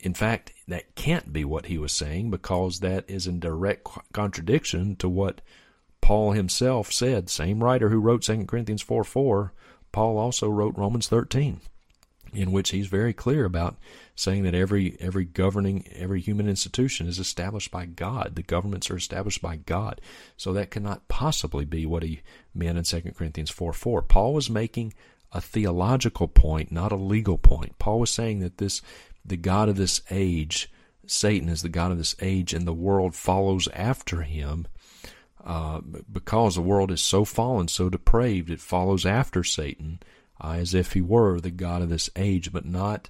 In 0.00 0.12
fact, 0.12 0.52
that 0.66 0.96
can't 0.96 1.32
be 1.32 1.44
what 1.44 1.66
he 1.66 1.78
was 1.78 1.92
saying 1.92 2.30
because 2.30 2.80
that 2.80 3.08
is 3.08 3.28
in 3.28 3.38
direct 3.38 3.86
contradiction 4.12 4.96
to 4.96 5.08
what 5.08 5.40
Paul 6.00 6.32
himself 6.32 6.92
said. 6.92 7.30
Same 7.30 7.62
writer 7.62 7.90
who 7.90 8.00
wrote 8.00 8.22
2 8.22 8.46
Corinthians 8.46 8.82
4 8.82 9.04
4, 9.04 9.52
Paul 9.92 10.18
also 10.18 10.48
wrote 10.48 10.76
Romans 10.76 11.06
13 11.08 11.60
in 12.32 12.50
which 12.50 12.70
he's 12.70 12.86
very 12.86 13.12
clear 13.12 13.44
about 13.44 13.76
saying 14.14 14.42
that 14.42 14.54
every 14.54 14.96
every 15.00 15.24
governing 15.24 15.86
every 15.94 16.20
human 16.20 16.48
institution 16.48 17.06
is 17.06 17.18
established 17.18 17.70
by 17.70 17.86
God. 17.86 18.32
The 18.34 18.42
governments 18.42 18.90
are 18.90 18.96
established 18.96 19.42
by 19.42 19.56
God. 19.56 20.00
So 20.36 20.52
that 20.52 20.70
cannot 20.70 21.08
possibly 21.08 21.64
be 21.64 21.86
what 21.86 22.02
he 22.02 22.22
meant 22.54 22.78
in 22.78 22.84
2 22.84 23.12
Corinthians 23.12 23.50
4 23.50 23.72
4. 23.72 24.02
Paul 24.02 24.34
was 24.34 24.50
making 24.50 24.94
a 25.32 25.40
theological 25.40 26.28
point, 26.28 26.72
not 26.72 26.92
a 26.92 26.96
legal 26.96 27.38
point. 27.38 27.78
Paul 27.78 28.00
was 28.00 28.10
saying 28.10 28.40
that 28.40 28.58
this 28.58 28.82
the 29.24 29.36
God 29.36 29.68
of 29.68 29.76
this 29.76 30.00
age, 30.10 30.70
Satan 31.06 31.48
is 31.48 31.62
the 31.62 31.68
God 31.68 31.92
of 31.92 31.98
this 31.98 32.16
age, 32.20 32.52
and 32.52 32.66
the 32.66 32.72
world 32.72 33.14
follows 33.14 33.68
after 33.74 34.22
him. 34.22 34.66
Uh, 35.44 35.80
because 35.80 36.54
the 36.54 36.60
world 36.60 36.92
is 36.92 37.02
so 37.02 37.24
fallen, 37.24 37.66
so 37.66 37.88
depraved, 37.88 38.48
it 38.48 38.60
follows 38.60 39.04
after 39.04 39.42
Satan 39.42 39.98
uh, 40.40 40.52
as 40.52 40.74
if 40.74 40.92
he 40.92 41.00
were 41.00 41.40
the 41.40 41.50
God 41.50 41.82
of 41.82 41.88
this 41.88 42.10
age, 42.16 42.52
but 42.52 42.64
not 42.64 43.08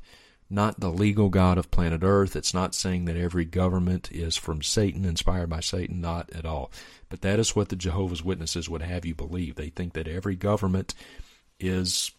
not 0.51 0.81
the 0.81 0.91
legal 0.91 1.31
God 1.31 1.57
of 1.57 1.71
planet 1.71 2.03
Earth. 2.03 2.37
It's 2.37 2.53
not 2.53 2.75
saying 2.75 3.07
that 3.07 3.17
every 3.17 3.47
government 3.47 4.13
is 4.13 4.37
from 4.37 4.61
Satan, 4.61 5.07
inspired 5.07 5.49
by 5.49 5.61
Satan, 5.61 6.03
not 6.03 6.31
at 6.35 6.45
all. 6.45 6.71
But 7.09 7.23
that 7.23 7.39
is 7.39 7.57
what 7.57 7.71
the 7.71 7.77
Jehovah's 7.77 8.23
Witnesses 8.23 8.69
would 8.69 8.83
have 8.83 9.07
you 9.07 9.15
believe. 9.15 9.55
They 9.55 9.71
think 9.71 9.95
that 9.95 10.07
every 10.07 10.37
government 10.37 10.95
is 11.59 12.13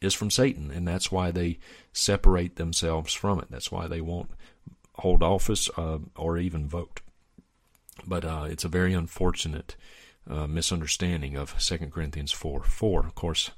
is 0.00 0.14
from 0.14 0.30
Satan, 0.30 0.70
and 0.70 0.86
that's 0.86 1.10
why 1.12 1.30
they 1.30 1.58
separate 1.92 2.56
themselves 2.56 3.12
from 3.12 3.40
it. 3.40 3.48
That's 3.50 3.72
why 3.72 3.86
they 3.86 4.00
won't 4.00 4.30
hold 4.94 5.22
office 5.22 5.68
uh, 5.76 5.98
or 6.16 6.38
even 6.38 6.68
vote. 6.68 7.00
But 8.06 8.24
uh, 8.24 8.46
it's 8.48 8.64
a 8.64 8.68
very 8.68 8.94
unfortunate 8.94 9.76
uh, 10.28 10.46
misunderstanding 10.46 11.36
of 11.36 11.58
2 11.58 11.78
Corinthians 11.88 12.32
4 12.32 12.62
4. 12.62 13.00
Of 13.00 13.14
course, 13.14 13.50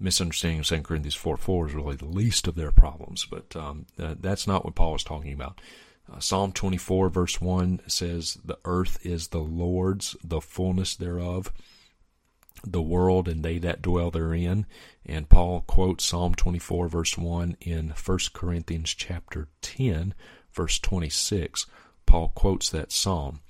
misunderstanding 0.00 0.60
of 0.60 0.66
2 0.66 0.82
Corinthians 0.82 1.14
4 1.14 1.36
4 1.36 1.68
is 1.68 1.74
really 1.74 1.96
the 1.96 2.06
least 2.06 2.46
of 2.46 2.54
their 2.54 2.70
problems, 2.72 3.26
but 3.26 3.54
um, 3.56 3.86
that's 3.96 4.46
not 4.46 4.64
what 4.64 4.74
Paul 4.74 4.94
is 4.94 5.04
talking 5.04 5.32
about. 5.32 5.60
Uh, 6.10 6.18
Psalm 6.20 6.52
24, 6.52 7.10
verse 7.10 7.40
1 7.40 7.80
says, 7.86 8.38
The 8.44 8.58
earth 8.64 9.04
is 9.04 9.28
the 9.28 9.40
Lord's, 9.40 10.16
the 10.24 10.40
fullness 10.40 10.96
thereof, 10.96 11.52
the 12.64 12.82
world 12.82 13.28
and 13.28 13.42
they 13.42 13.58
that 13.58 13.82
dwell 13.82 14.10
therein. 14.10 14.66
And 15.04 15.28
Paul 15.28 15.62
quotes 15.66 16.04
Psalm 16.04 16.34
24, 16.34 16.88
verse 16.88 17.18
1 17.18 17.56
in 17.60 17.90
1 17.90 18.18
Corinthians 18.32 18.94
chapter 18.94 19.48
10, 19.60 20.14
verse 20.52 20.78
26. 20.78 21.66
Paul 22.06 22.28
quotes 22.34 22.70
that 22.70 22.90
psalm. 22.90 23.40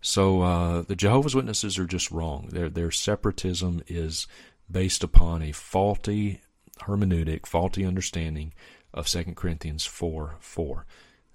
So 0.00 0.42
uh, 0.42 0.82
the 0.82 0.96
Jehovah's 0.96 1.34
Witnesses 1.34 1.78
are 1.78 1.86
just 1.86 2.10
wrong. 2.10 2.48
Their 2.50 2.68
their 2.68 2.90
separatism 2.90 3.82
is 3.88 4.26
based 4.70 5.04
upon 5.04 5.42
a 5.42 5.52
faulty 5.52 6.40
hermeneutic, 6.82 7.46
faulty 7.46 7.84
understanding 7.84 8.52
of 8.92 9.06
2 9.06 9.24
Corinthians 9.34 9.84
4 9.84 10.36
4. 10.40 10.86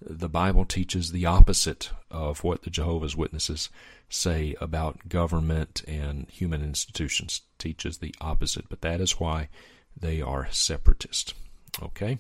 The 0.04 0.30
Bible 0.30 0.66
teaches 0.66 1.12
the 1.12 1.28
opposite 1.28 1.92
of 2.10 2.44
what 2.44 2.64
the 2.64 2.72
Jehovah's 2.72 3.16
Witnesses 3.16 3.70
say 4.10 4.56
about 4.60 5.08
government 5.08 5.84
and 5.88 6.28
human 6.30 6.64
institutions. 6.64 7.42
Teaches 7.60 8.00
the 8.00 8.16
opposite, 8.20 8.68
but 8.68 8.82
that 8.82 9.00
is 9.00 9.20
why 9.20 9.50
they 9.96 10.20
are 10.20 10.48
separatist. 10.52 11.36
Okay? 11.82 12.18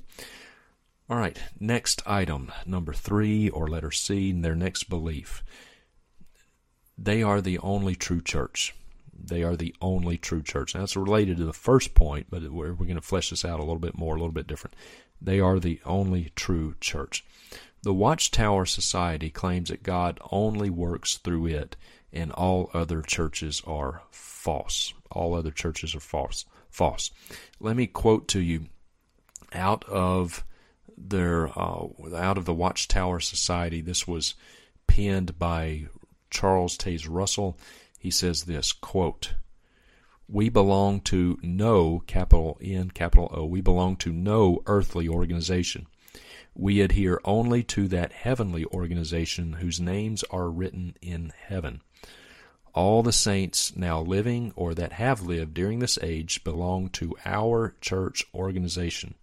All 1.09 1.17
right, 1.17 1.37
next 1.59 2.01
item, 2.05 2.51
number 2.65 2.93
three, 2.93 3.49
or 3.49 3.67
letter 3.67 3.91
C, 3.91 4.31
their 4.31 4.55
next 4.55 4.83
belief. 4.83 5.43
They 6.97 7.23
are 7.23 7.41
the 7.41 7.57
only 7.59 7.95
true 7.95 8.21
church. 8.21 8.75
They 9.13 9.43
are 9.43 9.55
the 9.55 9.75
only 9.81 10.17
true 10.17 10.41
church. 10.41 10.75
Now, 10.75 10.83
it's 10.83 10.95
related 10.95 11.37
to 11.37 11.45
the 11.45 11.53
first 11.53 11.93
point, 11.93 12.27
but 12.29 12.43
we're, 12.43 12.73
we're 12.73 12.85
going 12.85 12.95
to 12.95 13.01
flesh 13.01 13.29
this 13.29 13.45
out 13.45 13.59
a 13.59 13.63
little 13.63 13.79
bit 13.79 13.97
more, 13.97 14.15
a 14.15 14.19
little 14.19 14.33
bit 14.33 14.47
different. 14.47 14.75
They 15.21 15.39
are 15.39 15.59
the 15.59 15.79
only 15.85 16.31
true 16.35 16.75
church. 16.79 17.23
The 17.83 17.93
Watchtower 17.93 18.65
Society 18.65 19.29
claims 19.29 19.69
that 19.69 19.83
God 19.83 20.19
only 20.31 20.69
works 20.69 21.17
through 21.17 21.47
it, 21.47 21.75
and 22.13 22.31
all 22.31 22.69
other 22.73 23.01
churches 23.01 23.61
are 23.65 24.03
false. 24.11 24.93
All 25.11 25.33
other 25.33 25.51
churches 25.51 25.95
are 25.95 25.99
false. 25.99 26.45
False. 26.69 27.11
Let 27.59 27.75
me 27.75 27.87
quote 27.87 28.27
to 28.29 28.39
you 28.39 28.67
out 29.53 29.83
of 29.85 30.45
their 30.97 31.47
uh, 31.57 31.87
out 32.15 32.37
of 32.37 32.45
the 32.45 32.53
Watchtower 32.53 33.19
Society. 33.19 33.81
This 33.81 34.07
was 34.07 34.35
penned 34.87 35.37
by 35.37 35.87
Charles 36.29 36.77
Taze 36.77 37.07
Russell 37.09 37.57
he 38.01 38.09
says 38.09 38.43
this 38.43 38.73
quote 38.73 39.35
we 40.31 40.47
belong 40.47 41.01
to 41.01 41.37
no 41.43 42.03
capital 42.07 42.57
N 42.61 42.91
capital 42.91 43.29
O 43.33 43.45
we 43.45 43.59
belong 43.59 43.97
to 43.97 44.13
no 44.13 44.63
earthly 44.65 45.09
organization. 45.09 45.87
We 46.55 46.79
adhere 46.79 47.19
only 47.25 47.63
to 47.63 47.89
that 47.89 48.13
heavenly 48.13 48.63
organization 48.65 49.53
whose 49.53 49.81
names 49.81 50.23
are 50.31 50.49
written 50.49 50.95
in 51.01 51.33
heaven. 51.37 51.81
All 52.73 53.03
the 53.03 53.11
saints 53.11 53.75
now 53.75 53.99
living 53.99 54.53
or 54.55 54.73
that 54.73 54.93
have 54.93 55.21
lived 55.21 55.53
during 55.53 55.79
this 55.79 55.99
age 56.01 56.45
belong 56.45 56.87
to 56.91 57.13
our 57.25 57.75
church 57.81 58.23
organization. 58.33 59.15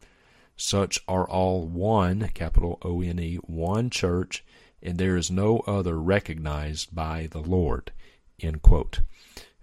Such 0.59 1.01
are 1.09 1.27
all 1.27 1.67
one, 1.67 2.29
capital 2.35 2.79
O 2.83 3.01
N 3.01 3.19
E, 3.19 3.37
one 3.37 3.89
church, 3.89 4.45
and 4.83 4.99
there 4.99 5.17
is 5.17 5.31
no 5.31 5.61
other 5.61 5.99
recognized 5.99 6.95
by 6.95 7.29
the 7.31 7.41
Lord. 7.41 7.93
End 8.41 8.63
quote. 8.63 9.01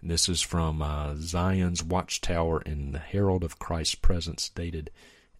This 0.04 0.30
is 0.30 0.42
from 0.42 0.82
uh, 0.82 1.16
Zion's 1.18 1.84
Watchtower 1.84 2.62
in 2.62 2.92
the 2.92 3.00
Herald 3.00 3.44
of 3.44 3.58
Christ's 3.58 3.96
Presence, 3.96 4.50
dated 4.50 4.92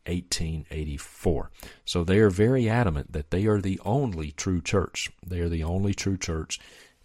1884. 0.08 1.52
So 1.84 2.04
they 2.04 2.20
are 2.20 2.30
very 2.30 2.70
adamant 2.70 3.12
that 3.12 3.32
they 3.32 3.46
are 3.46 3.60
the 3.60 3.80
only 3.86 4.32
true 4.32 4.62
church. 4.62 5.12
They 5.26 5.40
are 5.42 5.50
the 5.50 5.64
only 5.64 5.94
true 5.94 6.18
church, 6.18 6.60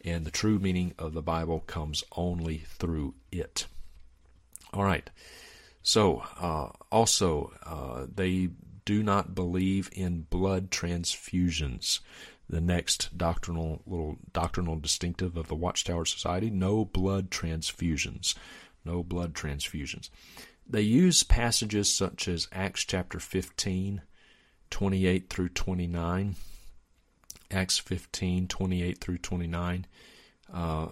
and 0.05 0.25
the 0.25 0.31
true 0.31 0.59
meaning 0.59 0.95
of 0.99 1.13
the 1.13 1.23
Bible 1.23 1.61
comes 1.61 2.05
only 2.17 2.59
through 2.59 3.15
it. 3.33 3.67
All 4.73 4.85
right. 4.85 5.11
So, 5.83 6.23
uh, 6.39 6.71
also, 6.93 7.53
uh, 7.65 8.07
they 8.15 8.51
do 8.85 9.03
not 9.03 9.35
believe 9.35 9.91
in 9.93 10.27
blood 10.31 10.71
transfusions. 10.71 12.01
The 12.51 12.61
next 12.61 13.17
doctrinal 13.17 13.81
little 13.87 14.19
doctrinal 14.33 14.75
distinctive 14.77 15.37
of 15.37 15.47
the 15.47 15.55
Watchtower 15.55 16.05
Society: 16.05 16.51
no 16.51 16.85
blood 16.85 17.31
transfusions. 17.31 18.35
No 18.85 19.03
blood 19.05 19.35
transfusions. 19.35 20.11
They 20.69 20.81
use 20.81 21.23
passages 21.23 21.93
such 21.93 22.27
as 22.29 22.49
Acts 22.53 22.85
chapter 22.85 23.19
15, 23.19 24.03
28 24.71 25.31
through 25.31 25.49
29. 25.51 26.37
Acts 27.51 27.79
15, 27.79 28.49
28 28.49 28.99
through 28.99 29.19
29. 29.19 29.87
Uh, 30.53 30.87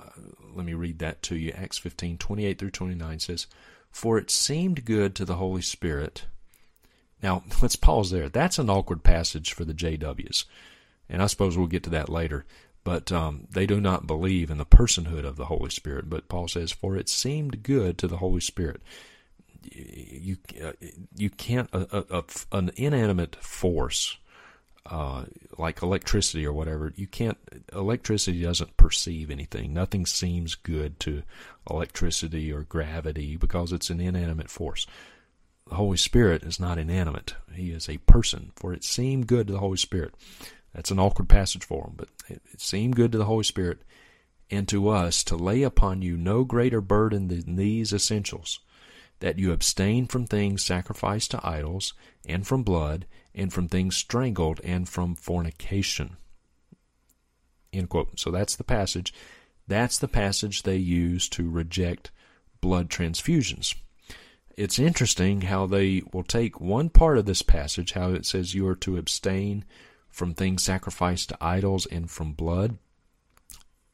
let 0.54 0.66
me 0.66 0.74
read 0.74 0.98
that 0.98 1.22
to 1.22 1.36
you. 1.36 1.52
Acts 1.52 1.78
15, 1.78 2.18
28 2.18 2.58
through 2.58 2.70
29 2.70 3.18
says, 3.20 3.46
For 3.90 4.18
it 4.18 4.30
seemed 4.30 4.84
good 4.84 5.14
to 5.16 5.24
the 5.24 5.36
Holy 5.36 5.62
Spirit. 5.62 6.26
Now, 7.22 7.42
let's 7.62 7.76
pause 7.76 8.10
there. 8.10 8.28
That's 8.28 8.58
an 8.58 8.70
awkward 8.70 9.02
passage 9.02 9.52
for 9.52 9.64
the 9.64 9.74
JWs. 9.74 10.44
And 11.08 11.22
I 11.22 11.26
suppose 11.26 11.56
we'll 11.56 11.66
get 11.66 11.84
to 11.84 11.90
that 11.90 12.08
later. 12.08 12.44
But 12.84 13.12
um, 13.12 13.46
they 13.50 13.66
do 13.66 13.80
not 13.80 14.06
believe 14.06 14.50
in 14.50 14.58
the 14.58 14.64
personhood 14.64 15.24
of 15.24 15.36
the 15.36 15.46
Holy 15.46 15.70
Spirit. 15.70 16.08
But 16.08 16.28
Paul 16.28 16.48
says, 16.48 16.72
For 16.72 16.96
it 16.96 17.08
seemed 17.08 17.62
good 17.62 17.98
to 17.98 18.08
the 18.08 18.18
Holy 18.18 18.40
Spirit. 18.40 18.80
You 19.62 20.38
uh, 20.64 20.72
you 21.14 21.28
can't 21.28 21.68
a, 21.72 22.04
a, 22.10 22.24
an 22.52 22.70
inanimate 22.76 23.36
force 23.36 24.16
uh, 24.90 25.24
like 25.58 25.82
electricity 25.82 26.46
or 26.46 26.52
whatever 26.52 26.92
you 26.96 27.06
can't 27.06 27.36
electricity 27.74 28.42
doesn't 28.42 28.76
perceive 28.76 29.30
anything. 29.30 29.74
Nothing 29.74 30.06
seems 30.06 30.54
good 30.54 30.98
to 31.00 31.22
electricity 31.68 32.50
or 32.52 32.62
gravity 32.62 33.36
because 33.36 33.72
it's 33.72 33.90
an 33.90 34.00
inanimate 34.00 34.50
force. 34.50 34.86
The 35.68 35.74
holy 35.74 35.98
spirit 35.98 36.42
is 36.42 36.58
not 36.58 36.78
inanimate. 36.78 37.34
He 37.52 37.70
is 37.70 37.88
a 37.88 37.98
person. 37.98 38.52
For 38.56 38.72
it 38.72 38.82
seemed 38.82 39.26
good 39.26 39.48
to 39.48 39.52
the 39.52 39.58
holy 39.58 39.76
spirit 39.76 40.14
that's 40.78 40.90
an 40.92 40.98
awkward 40.98 41.28
passage 41.28 41.64
for 41.64 41.84
him 41.86 41.94
but 41.96 42.08
it, 42.28 42.40
it 42.52 42.60
seemed 42.60 42.94
good 42.94 43.10
to 43.12 43.18
the 43.18 43.24
holy 43.24 43.44
spirit 43.44 43.82
and 44.50 44.68
to 44.68 44.88
us 44.88 45.24
to 45.24 45.36
lay 45.36 45.62
upon 45.62 46.02
you 46.02 46.16
no 46.16 46.44
greater 46.44 46.80
burden 46.80 47.28
than 47.28 47.56
these 47.56 47.92
essentials 47.92 48.60
that 49.20 49.38
you 49.38 49.52
abstain 49.52 50.06
from 50.06 50.26
things 50.26 50.64
sacrificed 50.64 51.32
to 51.32 51.46
idols, 51.46 51.94
and 52.26 52.46
from 52.46 52.62
blood, 52.62 53.06
and 53.34 53.52
from 53.52 53.68
things 53.68 53.96
strangled, 53.96 54.60
and 54.62 54.88
from 54.88 55.14
fornication. 55.14 56.16
End 57.72 57.88
quote. 57.88 58.18
So 58.18 58.30
that's 58.30 58.56
the 58.56 58.64
passage. 58.64 59.12
That's 59.66 59.98
the 59.98 60.08
passage 60.08 60.62
they 60.62 60.76
use 60.76 61.28
to 61.30 61.50
reject 61.50 62.10
blood 62.60 62.88
transfusions. 62.88 63.74
It's 64.56 64.78
interesting 64.78 65.42
how 65.42 65.66
they 65.66 66.02
will 66.12 66.24
take 66.24 66.60
one 66.60 66.88
part 66.88 67.18
of 67.18 67.26
this 67.26 67.42
passage, 67.42 67.92
how 67.92 68.12
it 68.12 68.26
says 68.26 68.54
you 68.54 68.66
are 68.66 68.76
to 68.76 68.96
abstain 68.96 69.64
from 70.18 70.34
things 70.34 70.64
sacrificed 70.64 71.28
to 71.28 71.38
idols 71.40 71.86
and 71.86 72.10
from 72.10 72.32
blood. 72.32 72.76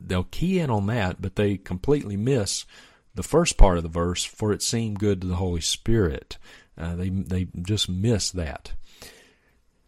They'll 0.00 0.24
key 0.24 0.58
in 0.58 0.70
on 0.70 0.86
that, 0.86 1.20
but 1.20 1.36
they 1.36 1.58
completely 1.58 2.16
miss 2.16 2.64
the 3.14 3.22
first 3.22 3.58
part 3.58 3.76
of 3.76 3.82
the 3.82 3.88
verse, 3.90 4.24
for 4.24 4.50
it 4.50 4.62
seemed 4.62 4.98
good 4.98 5.20
to 5.20 5.26
the 5.26 5.36
Holy 5.36 5.60
Spirit. 5.60 6.38
Uh, 6.76 6.96
they, 6.96 7.10
they 7.10 7.46
just 7.62 7.88
miss 7.88 8.30
that. 8.30 8.72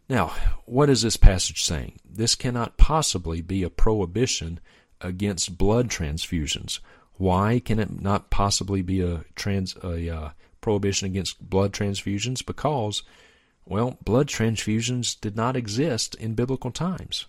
Now, 0.07 0.33
what 0.65 0.89
is 0.89 1.01
this 1.01 1.17
passage 1.17 1.63
saying? 1.63 1.99
This 2.09 2.35
cannot 2.35 2.77
possibly 2.77 3.41
be 3.41 3.63
a 3.63 3.69
prohibition 3.69 4.59
against 5.01 5.57
blood 5.57 5.89
transfusions. 5.89 6.79
Why 7.15 7.59
can 7.59 7.79
it 7.79 8.01
not 8.01 8.29
possibly 8.29 8.81
be 8.81 9.01
a 9.01 9.25
trans 9.35 9.75
a 9.83 10.09
uh, 10.09 10.29
prohibition 10.61 11.07
against 11.07 11.49
blood 11.49 11.73
transfusions? 11.73 12.45
Because, 12.45 13.01
well, 13.67 13.97
blood 14.03 14.27
transfusions 14.27 15.19
did 15.19 15.35
not 15.35 15.55
exist 15.55 16.15
in 16.15 16.35
biblical 16.35 16.71
times. 16.71 17.25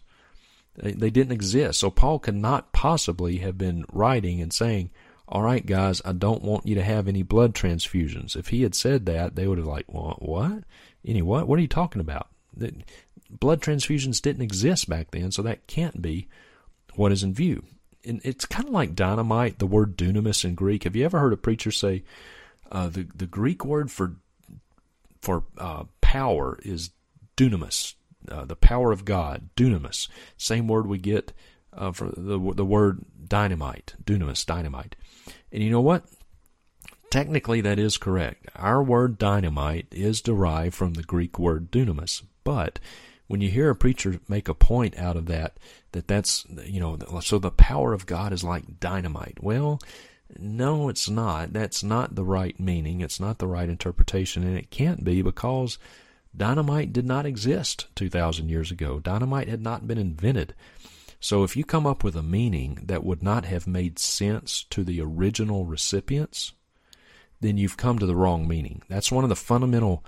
They, 0.77 1.11
didn't 1.11 1.33
exist. 1.33 1.81
So 1.81 1.91
Paul 1.91 2.21
could 2.21 2.37
not 2.37 2.73
possibly 2.73 3.39
have 3.39 3.59
been 3.59 3.85
writing 3.93 4.41
and 4.41 4.53
saying, 4.53 4.91
all 5.27 5.43
right, 5.43 5.67
guys, 5.67 6.01
I 6.05 6.13
don't 6.13 6.45
want 6.45 6.67
you 6.67 6.77
to 6.77 6.85
have 6.85 7.09
any 7.09 7.23
blood 7.23 7.55
transfusions. 7.55 8.37
If 8.37 8.49
he 8.49 8.63
had 8.63 8.77
said 8.77 9.05
that, 9.07 9.35
they 9.35 9.49
would 9.49 9.59
have 9.59 9.67
like, 9.67 9.87
well, 9.89 10.17
what? 10.21 10.63
Any 11.05 11.21
what? 11.21 11.49
What 11.49 11.59
are 11.59 11.63
you 11.63 11.69
talking 11.69 12.01
about? 12.01 12.29
Blood 13.29 13.61
transfusions 13.61 14.23
didn't 14.23 14.43
exist 14.43 14.89
back 14.89 15.11
then, 15.11 15.33
so 15.33 15.43
that 15.43 15.67
can't 15.67 16.01
be 16.01 16.29
what 16.95 17.13
is 17.13 17.23
in 17.23 17.35
view. 17.35 17.65
And 18.05 18.21
it's 18.25 18.47
kind 18.47 18.67
of 18.67 18.73
like 18.73 18.95
dynamite, 18.95 19.59
the 19.59 19.67
word 19.67 19.97
dunamis 19.97 20.45
in 20.45 20.55
Greek. 20.55 20.85
Have 20.85 20.97
you 20.97 21.05
ever 21.05 21.19
heard 21.19 21.33
a 21.33 21.37
preacher 21.37 21.71
say 21.71 22.05
uh, 22.71 22.89
the 22.89 23.07
the 23.15 23.27
Greek 23.27 23.65
word 23.65 23.91
for 23.91 24.15
for 25.21 25.45
uh, 25.59 25.85
power 26.09 26.59
is 26.63 26.89
dunamis, 27.37 27.95
uh, 28.31 28.47
the 28.47 28.57
power 28.57 28.93
of 28.93 29.05
God, 29.05 29.51
dunamis. 29.57 30.09
Same 30.39 30.67
word 30.67 30.87
we 30.87 30.97
get 30.97 31.35
uh, 31.75 31.93
for 31.93 32.07
the 32.17 32.39
the 32.55 32.65
word 32.65 33.05
dynamite, 33.29 33.95
dunamis, 34.03 34.47
dynamite. 34.47 34.97
And 35.53 35.63
you 35.63 35.69
know 35.71 35.83
what? 35.83 36.05
Technically, 37.11 37.61
that 37.61 37.79
is 37.79 37.99
correct. 37.99 38.47
Our 38.57 38.83
word 38.83 39.19
dynamite 39.19 39.89
is 39.91 40.23
derived 40.23 40.75
from 40.75 40.95
the 40.95 41.03
Greek 41.03 41.39
word 41.39 41.71
dunamis. 41.71 42.23
But 42.43 42.79
when 43.27 43.43
you 43.43 43.51
hear 43.51 43.69
a 43.69 43.77
preacher 43.77 44.19
make 44.29 44.49
a 44.49 44.55
point 44.55 44.97
out 44.97 45.17
of 45.17 45.27
that, 45.27 45.59
that 45.93 46.09
that's, 46.09 46.47
you 46.65 46.81
know, 46.81 46.97
so 47.21 47.39
the 47.39 47.51
power 47.51 47.93
of 47.93 48.07
God 48.07 48.33
is 48.33 48.43
like 48.43 48.81
dynamite. 48.81 49.43
Well, 49.43 49.79
no, 50.37 50.89
it's 50.89 51.09
not. 51.09 51.53
That's 51.53 51.83
not 51.83 52.15
the 52.15 52.25
right 52.25 52.59
meaning. 52.61 53.01
It's 53.01 53.21
not 53.21 53.39
the 53.39 53.47
right 53.47 53.69
interpretation. 53.69 54.43
And 54.43 54.59
it 54.59 54.71
can't 54.71 55.05
be 55.05 55.23
because 55.23 55.79
dynamite 56.37 56.93
did 56.93 57.07
not 57.07 57.27
exist 57.27 57.87
2,000 57.95 58.49
years 58.49 58.71
ago. 58.71 59.01
Dynamite 59.01 59.49
had 59.49 59.63
not 59.63 59.87
been 59.87 59.99
invented. 59.99 60.55
So 61.21 61.43
if 61.43 61.57
you 61.57 61.65
come 61.65 61.87
up 61.87 62.05
with 62.05 62.15
a 62.15 62.23
meaning 62.23 62.79
that 62.85 63.05
would 63.05 63.23
not 63.23 63.45
have 63.47 63.67
made 63.67 63.99
sense 63.99 64.65
to 64.71 64.85
the 64.85 65.01
original 65.01 65.65
recipients, 65.65 66.53
then 67.41 67.57
you've 67.57 67.77
come 67.77 67.99
to 67.99 68.07
the 68.07 68.17
wrong 68.17 68.47
meaning. 68.47 68.83
That's 68.89 69.11
one 69.11 69.25
of 69.25 69.31
the 69.31 69.37
fundamental 69.37 70.05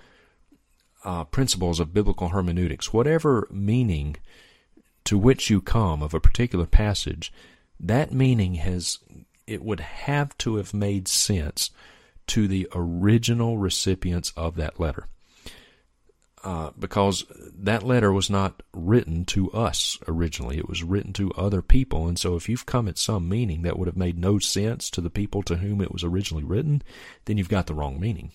uh, 1.05 1.25
principles 1.25 1.81
of 1.81 1.95
biblical 1.95 2.29
hermeneutics. 2.29 2.93
Whatever 2.93 3.49
meaning 3.51 4.17
to 5.05 5.17
which 5.19 5.51
you 5.51 5.61
come 5.61 6.03
of 6.03 6.15
a 6.15 6.21
particular 6.21 6.67
passage, 6.67 7.33
that 7.79 8.13
meaning 8.13 8.55
has 8.57 8.99
it 9.51 9.63
would 9.63 9.81
have 9.81 10.37
to 10.39 10.57
have 10.57 10.73
made 10.73 11.09
sense 11.09 11.71
to 12.29 12.47
the 12.47 12.69
original 12.75 13.59
recipients 13.59 14.33
of 14.37 14.55
that 14.57 14.79
letter 14.79 15.07
uh, 16.43 16.71
because 16.79 17.25
that 17.55 17.83
letter 17.83 18.13
was 18.13 18.31
not 18.31 18.63
written 18.73 19.25
to 19.27 19.51
us 19.53 19.99
originally. 20.09 20.57
It 20.57 20.69
was 20.69 20.83
written 20.83 21.13
to 21.15 21.31
other 21.33 21.61
people. 21.61 22.09
And 22.09 22.19
so 22.19 22.37
if 22.37 22.49
you've 22.49 22.67
come 22.67 22.89
at 22.89 22.97
some 22.97 23.29
meaning 23.29 23.63
that 23.63 23.79
would 23.79 23.89
have 23.89 23.97
made 23.97 24.19
no 24.19 24.39
sense 24.39 24.91
to 24.91 25.01
the 25.01 25.11
people 25.11 25.43
to 25.45 25.57
whom 25.57 25.81
it 25.81 25.93
was 25.93 26.03
originally 26.03 26.45
written, 26.45 26.83
then 27.27 27.37
you've 27.37 27.49
got 27.49 27.67
the 27.67 27.75
wrong 27.75 28.01
meaning. 28.01 28.33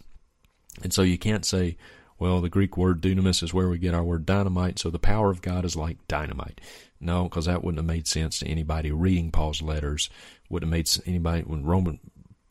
And 0.83 0.93
so 0.93 1.01
you 1.01 1.17
can't 1.17 1.45
say, 1.45 1.77
well, 2.19 2.41
the 2.41 2.49
Greek 2.49 2.77
word 2.77 3.01
dunamis 3.01 3.41
is 3.41 3.53
where 3.53 3.69
we 3.69 3.77
get 3.77 3.93
our 3.93 4.03
word 4.03 4.25
dynamite, 4.25 4.79
so 4.79 4.89
the 4.89 4.99
power 4.99 5.31
of 5.31 5.41
God 5.41 5.65
is 5.65 5.75
like 5.75 6.07
dynamite. 6.07 6.61
No, 6.99 7.23
because 7.23 7.45
that 7.45 7.63
wouldn't 7.63 7.79
have 7.79 7.85
made 7.85 8.07
sense 8.07 8.39
to 8.39 8.47
anybody 8.47 8.91
reading 8.91 9.31
Paul's 9.31 9.61
letters. 9.61 10.09
Wouldn't 10.49 10.71
have 10.71 10.77
made 10.77 11.07
anybody 11.07 11.41
when 11.41 11.65
Roman, 11.65 11.99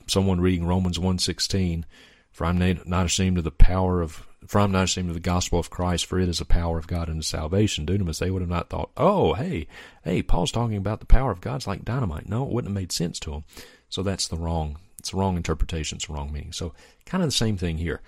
someone 0.06 0.40
reading 0.40 0.66
Romans 0.66 0.98
one 0.98 1.18
sixteen, 1.18 1.86
for 2.32 2.44
I'm 2.44 2.58
not 2.86 3.06
ashamed 3.06 3.38
of 3.38 3.44
the 3.44 3.50
power 3.50 4.02
of 4.02 4.26
from 4.46 4.72
not 4.72 4.84
ashamed 4.84 5.08
of 5.08 5.14
the 5.14 5.20
gospel 5.20 5.58
of 5.58 5.70
Christ, 5.70 6.04
for 6.04 6.18
it 6.18 6.28
is 6.28 6.38
the 6.38 6.44
power 6.44 6.76
of 6.78 6.86
God 6.86 7.08
unto 7.08 7.22
salvation. 7.22 7.86
Dunamis, 7.86 8.18
they 8.18 8.30
would 8.30 8.42
have 8.42 8.50
not 8.50 8.68
thought, 8.68 8.90
oh, 8.96 9.32
hey, 9.32 9.66
hey, 10.02 10.22
Paul's 10.22 10.52
talking 10.52 10.76
about 10.76 11.00
the 11.00 11.06
power 11.06 11.30
of 11.30 11.40
God's 11.40 11.66
like 11.66 11.84
dynamite. 11.84 12.28
No, 12.28 12.44
it 12.44 12.50
wouldn't 12.50 12.70
have 12.70 12.80
made 12.80 12.92
sense 12.92 13.18
to 13.20 13.30
them. 13.30 13.44
So 13.88 14.02
that's 14.02 14.28
the 14.28 14.36
wrong, 14.36 14.78
it's 14.98 15.12
the 15.12 15.16
wrong 15.16 15.36
interpretation, 15.36 15.96
it's 15.96 16.08
the 16.08 16.12
wrong 16.12 16.30
meaning. 16.30 16.52
So 16.52 16.74
kind 17.06 17.22
of 17.22 17.28
the 17.28 17.32
same 17.32 17.56
thing 17.56 17.78
here. 17.78 18.02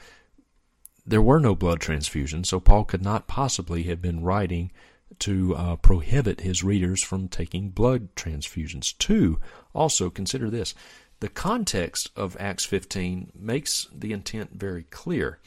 There 1.07 1.23
were 1.23 1.41
no 1.41 1.55
blood 1.55 1.81
transfusions, 1.81 2.47
so 2.47 2.61
Paul 2.61 2.85
could 2.85 3.03
not 3.03 3.29
possibly 3.29 3.85
have 3.85 4.03
been 4.03 4.23
writing 4.23 4.73
to 5.21 5.55
uh, 5.55 5.77
prohibit 5.77 6.41
his 6.41 6.65
readers 6.65 7.03
from 7.03 7.29
taking 7.29 7.71
blood 7.71 8.15
transfusions. 8.17 8.97
Two, 8.99 9.41
also 9.75 10.11
consider 10.11 10.51
this. 10.51 10.75
The 11.21 11.29
context 11.29 12.11
of 12.17 12.37
Acts 12.39 12.65
15 12.65 13.33
makes 13.35 13.89
the 13.95 14.13
intent 14.13 14.51
very 14.53 14.83
clear. 14.85 15.39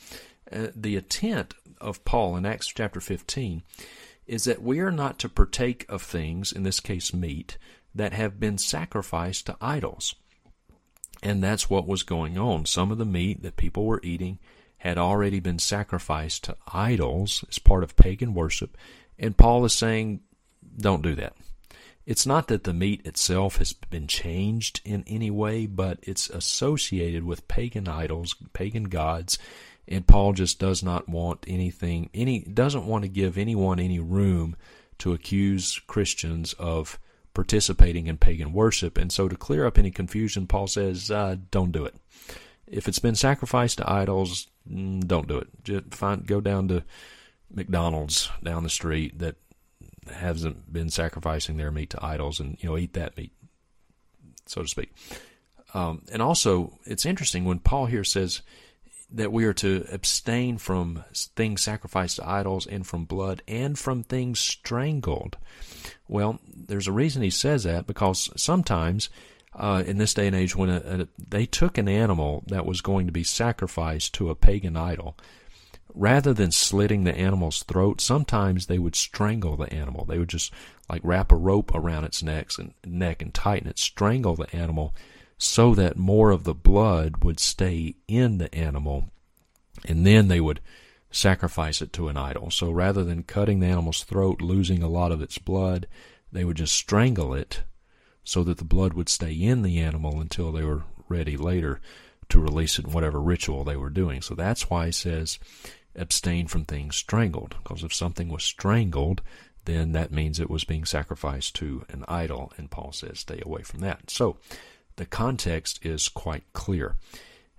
Uh, 0.52 0.68
the 0.76 0.96
intent 0.96 1.54
of 1.80 2.04
Paul 2.06 2.36
in 2.36 2.46
Acts 2.46 2.68
chapter 2.68 3.00
15 3.00 3.64
is 4.26 4.44
that 4.46 4.62
we 4.62 4.80
are 4.80 4.92
not 4.92 5.20
to 5.20 5.30
partake 5.30 5.86
of 5.90 6.02
things, 6.02 6.52
in 6.52 6.64
this 6.64 6.80
case 6.80 7.14
meat, 7.14 7.58
that 7.94 8.14
have 8.14 8.40
been 8.40 8.58
sacrificed 8.58 9.48
to 9.48 9.58
idols. 9.60 10.16
And 11.22 11.44
that's 11.44 11.70
what 11.70 11.88
was 11.88 12.04
going 12.04 12.38
on. 12.38 12.66
Some 12.66 12.92
of 12.92 12.98
the 12.98 13.06
meat 13.06 13.44
that 13.44 13.58
people 13.58 13.86
were 13.86 14.02
eating 14.04 14.40
had 14.78 14.98
already 14.98 15.40
been 15.40 15.60
sacrificed 15.60 16.46
to 16.46 16.56
idols 16.74 17.44
as 17.50 17.60
part 17.60 17.84
of 17.84 17.96
pagan 17.96 18.34
worship. 18.34 18.78
And 19.20 19.38
Paul 19.38 19.66
is 19.66 19.74
saying, 19.74 20.22
don't 20.80 21.04
do 21.04 21.14
that. 21.16 21.36
It's 22.06 22.26
not 22.26 22.48
that 22.48 22.64
the 22.64 22.74
meat 22.74 23.06
itself 23.06 23.58
has 23.58 23.74
been 23.74 24.08
changed 24.08 24.82
in 24.84 25.04
any 25.06 25.30
way, 25.30 25.68
but 25.68 26.00
it's 26.02 26.30
associated 26.30 27.24
with 27.24 27.48
pagan 27.48 27.88
idols, 27.88 28.36
pagan 28.54 28.86
gods, 28.86 29.38
and 29.88 30.08
Paul 30.08 30.34
just 30.34 30.60
does 30.60 30.82
not 30.82 31.10
want 31.10 31.46
anything 31.48 32.10
any 32.14 32.42
doesn't 32.42 32.86
want 32.86 33.04
to 33.04 33.10
give 33.10 33.38
anyone 33.38 33.80
any 33.80 34.00
room 34.00 34.56
to 35.00 35.14
accuse 35.14 35.80
Christians 35.88 36.54
of 36.54 37.00
participating 37.34 38.08
in 38.08 38.18
pagan 38.18 38.54
worship. 38.54 38.98
And 38.98 39.12
so 39.12 39.28
to 39.28 39.36
clear 39.36 39.66
up 39.66 39.78
any 39.78 39.92
confusion, 39.92 40.48
Paul 40.48 40.68
says, 40.68 41.10
uh, 41.10 41.38
don't 41.52 41.72
do 41.72 41.86
it. 41.86 41.96
If 42.68 42.88
it's 42.88 43.00
been 43.00 43.16
sacrificed 43.16 43.78
to 43.78 43.92
idols, 43.92 44.48
mm, 44.70 45.06
don't 45.06 45.28
do 45.28 45.38
it. 45.38 45.48
Just 45.64 45.94
find 45.94 46.26
go 46.26 46.42
down 46.42 46.68
to 46.70 46.84
McDonald's 47.52 48.30
down 48.44 48.64
the 48.64 48.70
street 48.70 49.20
that 49.20 49.36
hasn't 50.12 50.72
been 50.72 50.90
sacrificing 50.90 51.58
their 51.58 51.72
meat 51.72 51.92
to 51.92 52.04
idols 52.04 52.40
and 52.40 52.58
you 52.62 52.70
know 52.70 52.78
eat 52.78 52.94
that 52.94 53.18
meat, 53.18 53.32
so 54.46 54.62
to 54.62 54.68
speak. 54.68 54.94
Um, 55.74 56.04
and 56.12 56.22
also, 56.22 56.80
it's 56.86 57.06
interesting 57.06 57.46
when 57.46 57.60
Paul 57.60 57.86
here 57.86 58.04
says 58.04 58.42
that 59.12 59.32
we 59.32 59.46
are 59.46 59.54
to 59.54 59.86
abstain 59.92 60.58
from 60.58 61.04
things 61.36 61.62
sacrificed 61.62 62.18
to 62.18 62.28
idols 62.28 62.68
and 62.68 62.86
from 62.86 63.06
blood 63.06 63.42
and 63.48 63.78
from 63.78 64.04
things 64.04 64.40
strangled. 64.40 65.38
Well, 66.08 66.40
there's 66.46 66.88
a 66.88 66.92
reason 66.92 67.22
he 67.22 67.30
says 67.30 67.64
that 67.64 67.88
because 67.88 68.30
sometimes 68.36 69.10
uh, 69.56 69.84
in 69.86 69.98
this 69.98 70.14
day 70.14 70.28
and 70.28 70.36
age, 70.36 70.56
when 70.56 70.70
a, 70.70 70.78
a, 70.78 71.08
they 71.18 71.46
took 71.46 71.78
an 71.78 71.88
animal 71.88 72.44
that 72.48 72.66
was 72.66 72.82
going 72.82 73.08
to 73.08 73.12
be 73.12 73.24
sacrificed 73.24 74.14
to 74.16 74.30
a 74.30 74.36
pagan 74.36 74.78
idol, 74.78 75.18
rather 75.94 76.34
than 76.34 76.52
slitting 76.52 77.04
the 77.04 77.18
animal's 77.18 77.64
throat, 77.64 78.02
sometimes 78.02 78.66
they 78.66 78.80
would 78.80 78.96
strangle 78.96 79.56
the 79.56 79.72
animal. 79.74 80.06
They 80.06 80.18
would 80.18 80.30
just 80.30 80.52
like 80.90 81.02
wrap 81.04 81.32
a 81.32 81.36
rope 81.36 81.74
around 81.74 82.06
its 82.06 82.24
neck 82.24 82.52
and 82.58 82.74
neck 82.86 83.22
and 83.22 83.34
tighten 83.34 83.68
it, 83.68 83.80
strangle 83.80 84.36
the 84.36 84.54
animal 84.56 84.94
so 85.38 85.74
that 85.74 85.98
more 85.98 86.32
of 86.32 86.44
the 86.44 86.54
blood 86.54 87.24
would 87.24 87.40
stay 87.40 87.96
in 88.08 88.38
the 88.38 88.54
animal, 88.54 89.06
and 89.86 90.06
then 90.06 90.28
they 90.28 90.42
would 90.42 90.60
sacrifice 91.12 91.82
it 91.82 91.94
to 91.94 92.10
an 92.10 92.18
idol. 92.18 92.52
So 92.52 92.72
rather 92.72 93.04
than 93.04 93.24
cutting 93.24 93.60
the 93.60 93.68
animal's 93.68 94.04
throat, 94.04 94.42
losing 94.42 94.84
a 94.84 94.90
lot 94.90 95.12
of 95.12 95.22
its 95.22 95.38
blood, 95.38 95.88
they 96.32 96.44
would 96.44 96.58
just 96.58 96.74
strangle 96.74 97.34
it 97.34 97.64
so 98.24 98.44
that 98.44 98.58
the 98.58 98.66
blood 98.66 98.94
would 98.94 99.10
stay 99.10 99.32
in 99.32 99.64
the 99.64 99.80
animal 99.80 100.20
until 100.20 100.52
they 100.52 100.64
were 100.64 100.84
ready 101.08 101.38
later 101.38 101.80
to 102.28 102.40
release 102.40 102.78
it 102.78 102.86
in 102.86 102.92
whatever 102.92 103.20
ritual 103.20 103.64
they 103.64 103.78
were 103.78 103.90
doing. 103.90 104.22
So 104.22 104.36
that's 104.36 104.70
why 104.70 104.88
he 104.88 104.92
says 104.92 105.40
abstain 105.96 106.48
from 106.48 106.66
things 106.66 106.96
strangled, 106.96 107.56
because 107.64 107.84
if 107.84 107.94
something 107.94 108.30
was 108.30 108.44
strangled, 108.44 109.22
then 109.66 109.92
that 109.92 110.12
means 110.12 110.40
it 110.40 110.50
was 110.50 110.64
being 110.64 110.86
sacrificed 110.86 111.56
to 111.56 111.86
an 111.90 112.06
idol, 112.08 112.52
and 112.58 112.72
Paul 112.72 112.92
says 112.92 113.20
stay 113.20 113.42
away 113.46 113.62
from 113.62 113.82
that. 113.82 114.10
So 114.10 114.38
the 114.96 115.06
context 115.06 115.86
is 115.86 116.10
quite 116.10 116.44
clear. 116.54 116.96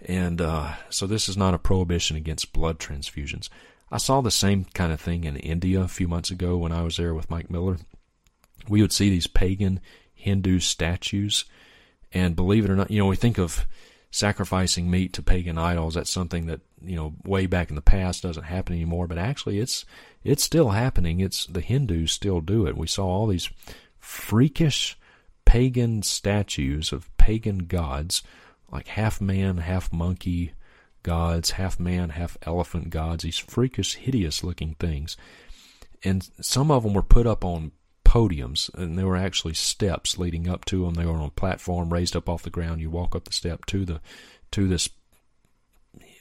And 0.06 0.40
uh, 0.40 0.74
so 0.88 1.06
this 1.06 1.28
is 1.28 1.36
not 1.36 1.54
a 1.54 1.58
prohibition 1.58 2.16
against 2.16 2.52
blood 2.52 2.78
transfusions. 2.78 3.48
I 3.92 3.98
saw 3.98 4.20
the 4.20 4.30
same 4.30 4.64
kind 4.72 4.92
of 4.92 5.00
thing 5.00 5.24
in 5.24 5.36
India 5.36 5.80
a 5.80 5.88
few 5.88 6.08
months 6.08 6.30
ago 6.30 6.56
when 6.56 6.72
I 6.72 6.82
was 6.82 6.96
there 6.96 7.14
with 7.14 7.30
Mike 7.30 7.50
Miller. 7.50 7.78
We 8.68 8.82
would 8.82 8.92
see 8.92 9.10
these 9.10 9.26
pagan 9.26 9.80
Hindu 10.14 10.60
statues, 10.60 11.44
and 12.12 12.36
believe 12.36 12.64
it 12.64 12.70
or 12.70 12.76
not, 12.76 12.90
you 12.90 12.98
know, 12.98 13.06
we 13.06 13.16
think 13.16 13.38
of 13.38 13.66
sacrificing 14.10 14.90
meat 14.90 15.12
to 15.14 15.22
pagan 15.22 15.58
idols. 15.58 15.94
That's 15.94 16.10
something 16.10 16.46
that 16.46 16.60
you 16.82 16.96
know 16.96 17.14
way 17.24 17.46
back 17.46 17.70
in 17.70 17.76
the 17.76 17.82
past 17.82 18.22
doesn't 18.22 18.44
happen 18.44 18.74
anymore, 18.74 19.06
but 19.06 19.18
actually 19.18 19.58
it's 19.58 19.84
it's 20.24 20.42
still 20.42 20.70
happening. 20.70 21.20
It's 21.20 21.46
the 21.46 21.60
Hindus 21.60 22.12
still 22.12 22.40
do 22.40 22.66
it. 22.66 22.76
We 22.76 22.86
saw 22.86 23.06
all 23.06 23.26
these 23.26 23.50
freakish 23.98 24.98
pagan 25.44 26.02
statues 26.02 26.92
of 26.92 27.14
pagan 27.16 27.58
gods, 27.60 28.22
like 28.70 28.88
half 28.88 29.20
man, 29.20 29.58
half 29.58 29.92
monkey 29.92 30.52
gods, 31.02 31.52
half 31.52 31.80
man, 31.80 32.10
half 32.10 32.36
elephant 32.42 32.90
gods, 32.90 33.24
these 33.24 33.38
freakish, 33.38 33.94
hideous 33.94 34.44
looking 34.44 34.74
things. 34.78 35.16
And 36.02 36.28
some 36.40 36.70
of 36.70 36.82
them 36.82 36.94
were 36.94 37.02
put 37.02 37.26
up 37.26 37.44
on 37.44 37.72
podiums, 38.10 38.74
and 38.74 38.98
there 38.98 39.06
were 39.06 39.16
actually 39.16 39.54
steps 39.54 40.18
leading 40.18 40.48
up 40.48 40.64
to 40.64 40.84
them. 40.84 40.94
They 40.94 41.06
were 41.06 41.12
on 41.12 41.26
a 41.26 41.30
platform 41.30 41.92
raised 41.92 42.16
up 42.16 42.28
off 42.28 42.42
the 42.42 42.50
ground. 42.50 42.80
You 42.80 42.90
walk 42.90 43.14
up 43.14 43.24
the 43.24 43.32
step 43.32 43.66
to 43.66 43.84
the 43.84 44.00
to 44.50 44.66
this 44.66 44.88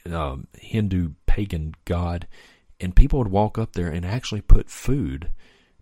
uh, 0.08 0.36
Hindu 0.54 1.14
pagan 1.26 1.74
god, 1.86 2.28
and 2.80 2.94
people 2.94 3.18
would 3.18 3.32
walk 3.32 3.58
up 3.58 3.72
there 3.72 3.88
and 3.88 4.06
actually 4.06 4.40
put 4.40 4.70
food 4.70 5.30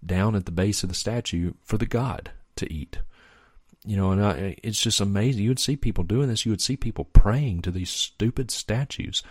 down 0.05 0.35
at 0.35 0.47
the 0.47 0.51
base 0.51 0.83
of 0.83 0.89
the 0.89 0.95
statue 0.95 1.53
for 1.63 1.77
the 1.77 1.85
god 1.85 2.31
to 2.57 2.73
eat. 2.73 3.01
You 3.85 3.99
know, 3.99 4.11
and 4.11 4.25
I, 4.25 4.57
it's 4.63 4.81
just 4.81 5.03
amazing. 5.03 5.43
You 5.43 5.51
would 5.51 5.59
see 5.59 5.77
people 5.77 6.05
doing 6.05 6.29
this. 6.29 6.47
You 6.47 6.53
would 6.53 6.63
see 6.63 6.77
people 6.79 7.05
praying 7.05 7.63
to 7.63 7.71
these 7.71 7.91
stupid 7.91 8.51
statues. 8.51 9.23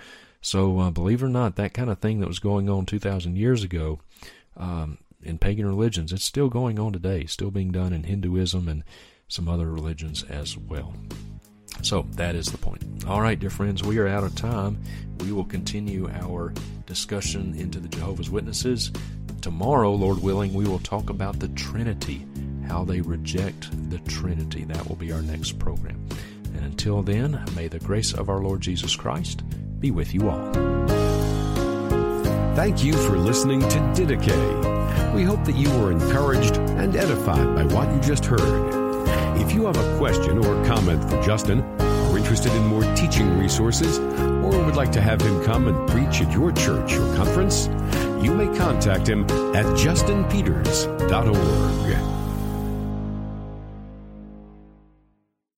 So, 0.41 0.79
uh, 0.79 0.91
believe 0.91 1.23
it 1.23 1.25
or 1.25 1.29
not, 1.29 1.55
that 1.55 1.73
kind 1.73 1.89
of 1.89 1.97
thing 1.97 2.19
that 2.19 2.27
was 2.27 2.37
going 2.37 2.69
on 2.69 2.85
2,000 2.85 3.35
years 3.35 3.63
ago 3.63 3.99
um, 4.55 4.99
in 5.27 5.37
pagan 5.37 5.65
religions, 5.65 6.11
it's 6.11 6.23
still 6.23 6.49
going 6.49 6.79
on 6.79 6.93
today, 6.93 7.25
still 7.25 7.51
being 7.51 7.71
done 7.71 7.93
in 7.93 8.03
Hinduism 8.03 8.67
and 8.67 8.83
some 9.27 9.47
other 9.47 9.69
religions 9.69 10.23
as 10.23 10.57
well. 10.57 10.93
So, 11.83 12.07
that 12.13 12.33
is 12.33 12.47
the 12.47 12.57
point. 12.57 12.83
All 13.07 13.21
right, 13.21 13.39
dear 13.39 13.51
friends, 13.51 13.83
we 13.83 13.99
are 13.99 14.07
out 14.07 14.23
of 14.23 14.33
time. 14.35 14.81
We 15.19 15.31
will 15.31 15.45
continue 15.45 16.09
our 16.09 16.53
discussion 16.85 17.53
into 17.55 17.79
the 17.79 17.89
Jehovah's 17.89 18.31
Witnesses. 18.31 18.91
Tomorrow, 19.41 19.93
Lord 19.93 20.23
willing, 20.23 20.53
we 20.53 20.65
will 20.65 20.79
talk 20.79 21.11
about 21.11 21.39
the 21.39 21.49
Trinity 21.49 22.25
how 22.67 22.83
they 22.83 23.01
reject 23.01 23.89
the 23.89 23.99
Trinity. 23.99 24.65
That 24.65 24.87
will 24.87 24.95
be 24.95 25.11
our 25.11 25.21
next 25.21 25.57
program. 25.57 26.05
And 26.55 26.65
until 26.65 27.01
then, 27.01 27.43
may 27.55 27.67
the 27.67 27.79
grace 27.79 28.13
of 28.13 28.29
our 28.29 28.39
Lord 28.39 28.61
Jesus 28.61 28.95
Christ 28.95 29.43
be 29.79 29.91
with 29.91 30.13
you 30.13 30.29
all. 30.29 30.53
Thank 32.55 32.83
you 32.83 32.93
for 32.93 33.17
listening 33.17 33.61
to 33.61 33.77
Didache. 33.93 34.76
We 35.13 35.23
hope 35.23 35.43
that 35.45 35.55
you 35.55 35.69
were 35.79 35.91
encouraged 35.91 36.57
and 36.57 36.95
edified 36.95 37.55
by 37.55 37.63
what 37.65 37.93
you 37.93 37.99
just 38.01 38.25
heard. 38.25 38.73
If 39.41 39.53
you 39.53 39.65
have 39.65 39.77
a 39.77 39.97
question 39.97 40.45
or 40.45 40.65
comment 40.65 41.09
for 41.09 41.21
Justin, 41.23 41.61
are 41.79 42.17
interested 42.17 42.51
in 42.53 42.67
more 42.67 42.83
teaching 42.95 43.39
resources, 43.39 43.99
or 43.99 44.63
would 44.65 44.75
like 44.75 44.91
to 44.93 45.01
have 45.01 45.21
him 45.21 45.43
come 45.43 45.67
and 45.67 45.89
preach 45.89 46.21
at 46.21 46.31
your 46.31 46.51
church 46.51 46.93
or 46.93 47.15
conference, 47.15 47.67
you 48.23 48.33
may 48.33 48.47
contact 48.57 49.07
him 49.07 49.23
at 49.55 49.65
justinpeters.org. 49.77 52.16